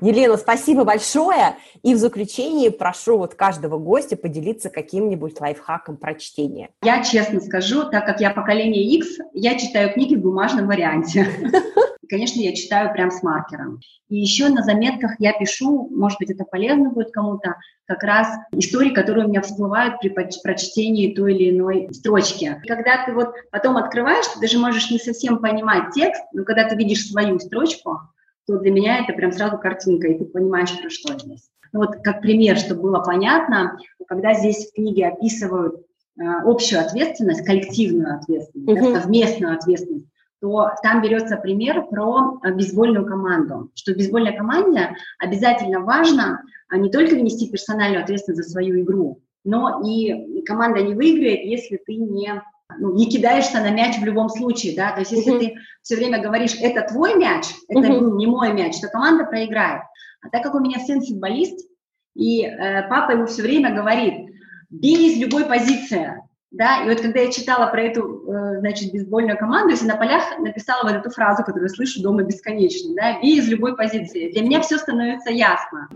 Елена, 0.00 0.36
спасибо 0.36 0.84
большое. 0.84 1.56
И 1.82 1.94
в 1.94 1.98
заключении 1.98 2.70
прошу 2.70 3.18
вот 3.18 3.34
каждого 3.34 3.78
гостя 3.78 4.16
поделиться 4.16 4.68
каким-нибудь 4.68 5.40
лайфхаком 5.40 5.96
прочтения. 5.96 6.70
Я 6.82 7.04
честно 7.04 7.40
скажу, 7.40 7.84
так 7.88 8.04
как 8.04 8.20
я 8.20 8.30
поколение 8.30 8.82
X, 8.96 9.18
я 9.32 9.56
читаю 9.56 9.92
книги 9.92 10.16
в 10.16 10.22
бумажном 10.22 10.66
варианте. 10.66 11.28
Конечно, 12.08 12.40
я 12.40 12.54
читаю 12.54 12.92
прям 12.92 13.10
с 13.10 13.22
маркером. 13.22 13.80
И 14.08 14.16
еще 14.16 14.48
на 14.48 14.62
заметках 14.62 15.12
я 15.18 15.32
пишу, 15.38 15.88
может 15.90 16.18
быть, 16.18 16.30
это 16.30 16.44
полезно 16.44 16.90
будет 16.90 17.12
кому-то, 17.12 17.56
как 17.86 18.02
раз 18.02 18.28
истории, 18.52 18.90
которые 18.90 19.26
у 19.26 19.28
меня 19.28 19.40
всплывают 19.42 20.00
при 20.00 20.08
прочтении 20.42 21.14
той 21.14 21.34
или 21.34 21.56
иной 21.56 21.88
строчки. 21.92 22.60
Когда 22.66 23.04
ты 23.04 23.12
вот 23.12 23.34
потом 23.50 23.76
открываешь, 23.76 24.26
ты 24.26 24.40
даже 24.40 24.58
можешь 24.58 24.90
не 24.90 24.98
совсем 24.98 25.38
понимать 25.38 25.92
текст, 25.94 26.22
но 26.32 26.44
когда 26.44 26.68
ты 26.68 26.76
видишь 26.76 27.06
свою 27.06 27.38
строчку, 27.38 28.00
то 28.46 28.58
для 28.58 28.72
меня 28.72 28.98
это 28.98 29.12
прям 29.12 29.32
сразу 29.32 29.58
картинка, 29.58 30.08
и 30.08 30.18
ты 30.18 30.24
понимаешь, 30.24 30.76
про 30.80 30.90
что 30.90 31.18
здесь. 31.18 31.50
Ну, 31.72 31.80
вот 31.80 31.96
как 32.02 32.20
пример, 32.20 32.58
чтобы 32.58 32.82
было 32.82 33.00
понятно, 33.00 33.78
когда 34.06 34.34
здесь 34.34 34.68
в 34.68 34.74
книге 34.74 35.08
описывают 35.08 35.76
э, 36.20 36.24
общую 36.44 36.80
ответственность, 36.80 37.46
коллективную 37.46 38.16
ответственность, 38.16 38.82
да, 38.82 39.00
совместную 39.00 39.54
ответственность, 39.54 40.06
то 40.42 40.72
там 40.82 41.00
берется 41.00 41.36
пример 41.36 41.86
про 41.86 42.40
бейсбольную 42.42 43.06
команду, 43.06 43.70
что 43.74 43.92
в 43.92 43.96
бейсбольной 43.96 44.36
команде 44.36 44.90
обязательно 45.18 45.80
важно 45.80 46.42
а 46.68 46.78
не 46.78 46.90
только 46.90 47.14
внести 47.14 47.50
персональную 47.50 48.02
ответственность 48.02 48.44
за 48.44 48.50
свою 48.50 48.80
игру, 48.80 49.20
но 49.44 49.82
и 49.86 50.42
команда 50.42 50.80
не 50.80 50.94
выиграет, 50.94 51.44
если 51.44 51.76
ты 51.76 51.96
не 51.96 52.42
ну, 52.78 52.94
не 52.94 53.10
кидаешься 53.10 53.60
на 53.60 53.70
мяч 53.70 53.98
в 53.98 54.04
любом 54.04 54.30
случае, 54.30 54.74
да, 54.74 54.92
то 54.92 55.00
есть 55.00 55.12
если 55.12 55.34
uh-huh. 55.34 55.38
ты 55.40 55.54
все 55.82 55.96
время 55.96 56.22
говоришь, 56.22 56.56
это 56.58 56.80
твой 56.90 57.16
мяч, 57.16 57.44
это 57.68 57.86
был 57.86 58.16
не 58.16 58.26
мой 58.26 58.54
мяч, 58.54 58.80
то 58.80 58.88
команда 58.88 59.24
проиграет. 59.24 59.82
А 60.22 60.30
так 60.30 60.42
как 60.42 60.54
у 60.54 60.60
меня 60.60 60.78
сын 60.78 61.02
футболист, 61.02 61.68
и 62.14 62.42
э, 62.44 62.88
папа 62.88 63.10
ему 63.10 63.26
все 63.26 63.42
время 63.42 63.74
говорит, 63.74 64.30
бей 64.70 65.10
из 65.10 65.20
любой 65.20 65.44
позиции, 65.44 66.22
да, 66.52 66.84
и 66.84 66.88
вот 66.88 67.00
когда 67.00 67.20
я 67.20 67.32
читала 67.32 67.66
про 67.66 67.82
эту, 67.82 68.30
э, 68.30 68.60
значит, 68.60 68.92
бейсбольную 68.92 69.38
команду, 69.38 69.70
если 69.70 69.86
на 69.86 69.96
полях 69.96 70.38
написала 70.38 70.82
вот 70.82 70.92
эту 70.92 71.10
фразу, 71.10 71.42
которую 71.42 71.64
я 71.64 71.74
слышу 71.74 72.02
дома 72.02 72.24
бесконечно, 72.24 72.94
да, 72.94 73.20
бей 73.20 73.38
из 73.38 73.48
любой 73.48 73.74
позиции, 73.74 74.30
для 74.30 74.42
меня 74.42 74.60
все 74.60 74.76
становится 74.76 75.30
ясно. 75.30 75.88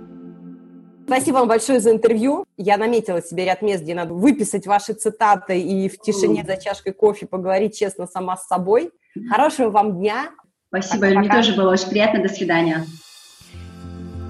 Спасибо 1.06 1.36
вам 1.36 1.48
большое 1.48 1.78
за 1.78 1.92
интервью. 1.92 2.46
Я 2.56 2.78
наметила 2.78 3.22
себе 3.22 3.44
ряд 3.44 3.62
мест, 3.62 3.84
где 3.84 3.94
надо 3.94 4.14
выписать 4.14 4.66
ваши 4.66 4.94
цитаты 4.94 5.60
и 5.60 5.88
в 5.88 6.00
тишине 6.00 6.42
за 6.44 6.56
чашкой 6.56 6.94
кофе 6.94 7.26
поговорить 7.26 7.78
честно 7.78 8.06
сама 8.06 8.36
с 8.36 8.48
собой. 8.48 8.90
Хорошего 9.30 9.70
вам 9.70 9.98
дня. 9.98 10.30
Спасибо, 10.68 11.06
Пока. 11.06 11.18
мне 11.20 11.28
тоже 11.28 11.54
было 11.54 11.70
очень 11.70 11.90
приятно. 11.90 12.22
До 12.22 12.28
свидания. 12.28 12.86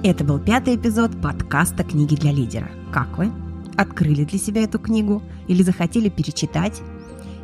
Это 0.05 0.23
был 0.23 0.39
пятый 0.39 0.77
эпизод 0.77 1.11
подкаста 1.23 1.83
«Книги 1.83 2.15
для 2.15 2.33
лидера». 2.33 2.69
Как 2.93 3.17
вы? 3.17 3.31
Открыли 3.77 4.25
для 4.25 4.39
себя 4.39 4.63
эту 4.63 4.79
книгу 4.79 5.23
или 5.49 5.63
захотели 5.63 6.09
перечитать? 6.09 6.81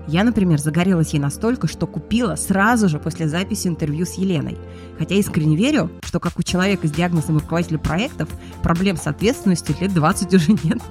Я, 0.08 0.24
например, 0.24 0.58
загорелась 0.58 1.12
ей 1.12 1.20
настолько, 1.20 1.68
что 1.68 1.86
купила 1.86 2.34
сразу 2.34 2.88
же 2.88 2.98
после 2.98 3.28
записи 3.28 3.68
интервью 3.68 4.04
с 4.04 4.14
Еленой. 4.14 4.58
Хотя 4.98 5.14
искренне 5.14 5.56
верю, 5.56 5.90
что 6.02 6.18
как 6.18 6.38
у 6.38 6.42
человека 6.42 6.88
с 6.88 6.90
диагнозом 6.90 7.38
руководителя 7.38 7.78
проектов, 7.78 8.28
проблем 8.62 8.96
с 8.96 9.06
ответственностью 9.06 9.76
лет 9.80 9.94
20 9.94 10.34
уже 10.34 10.52
нет 10.64 10.82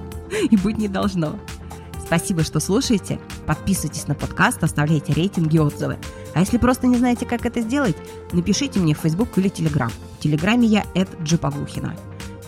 и 0.49 0.55
быть 0.57 0.77
не 0.77 0.87
должно. 0.87 1.35
Спасибо, 2.05 2.43
что 2.43 2.59
слушаете. 2.59 3.19
Подписывайтесь 3.45 4.07
на 4.07 4.15
подкаст, 4.15 4.63
оставляйте 4.63 5.13
рейтинги 5.13 5.55
и 5.55 5.59
отзывы. 5.59 5.97
А 6.33 6.41
если 6.41 6.57
просто 6.57 6.87
не 6.87 6.97
знаете, 6.97 7.25
как 7.25 7.45
это 7.45 7.61
сделать, 7.61 7.95
напишите 8.31 8.79
мне 8.79 8.93
в 8.93 8.99
Facebook 8.99 9.37
или 9.37 9.49
Telegram. 9.49 9.91
В 10.17 10.21
Телеграме 10.21 10.67
я 10.67 10.85
Павлухина. 11.41 11.95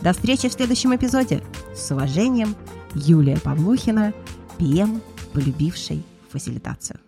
До 0.02 0.12
встречи 0.12 0.50
в 0.50 0.54
следующем 0.54 0.94
эпизоде. 0.96 1.42
С 1.74 1.90
уважением, 1.92 2.56
Юлия 2.96 3.38
Павлухина, 3.40 4.14
ПМ, 4.58 5.00
полюбивший 5.34 6.04
фасилитацию. 6.30 7.00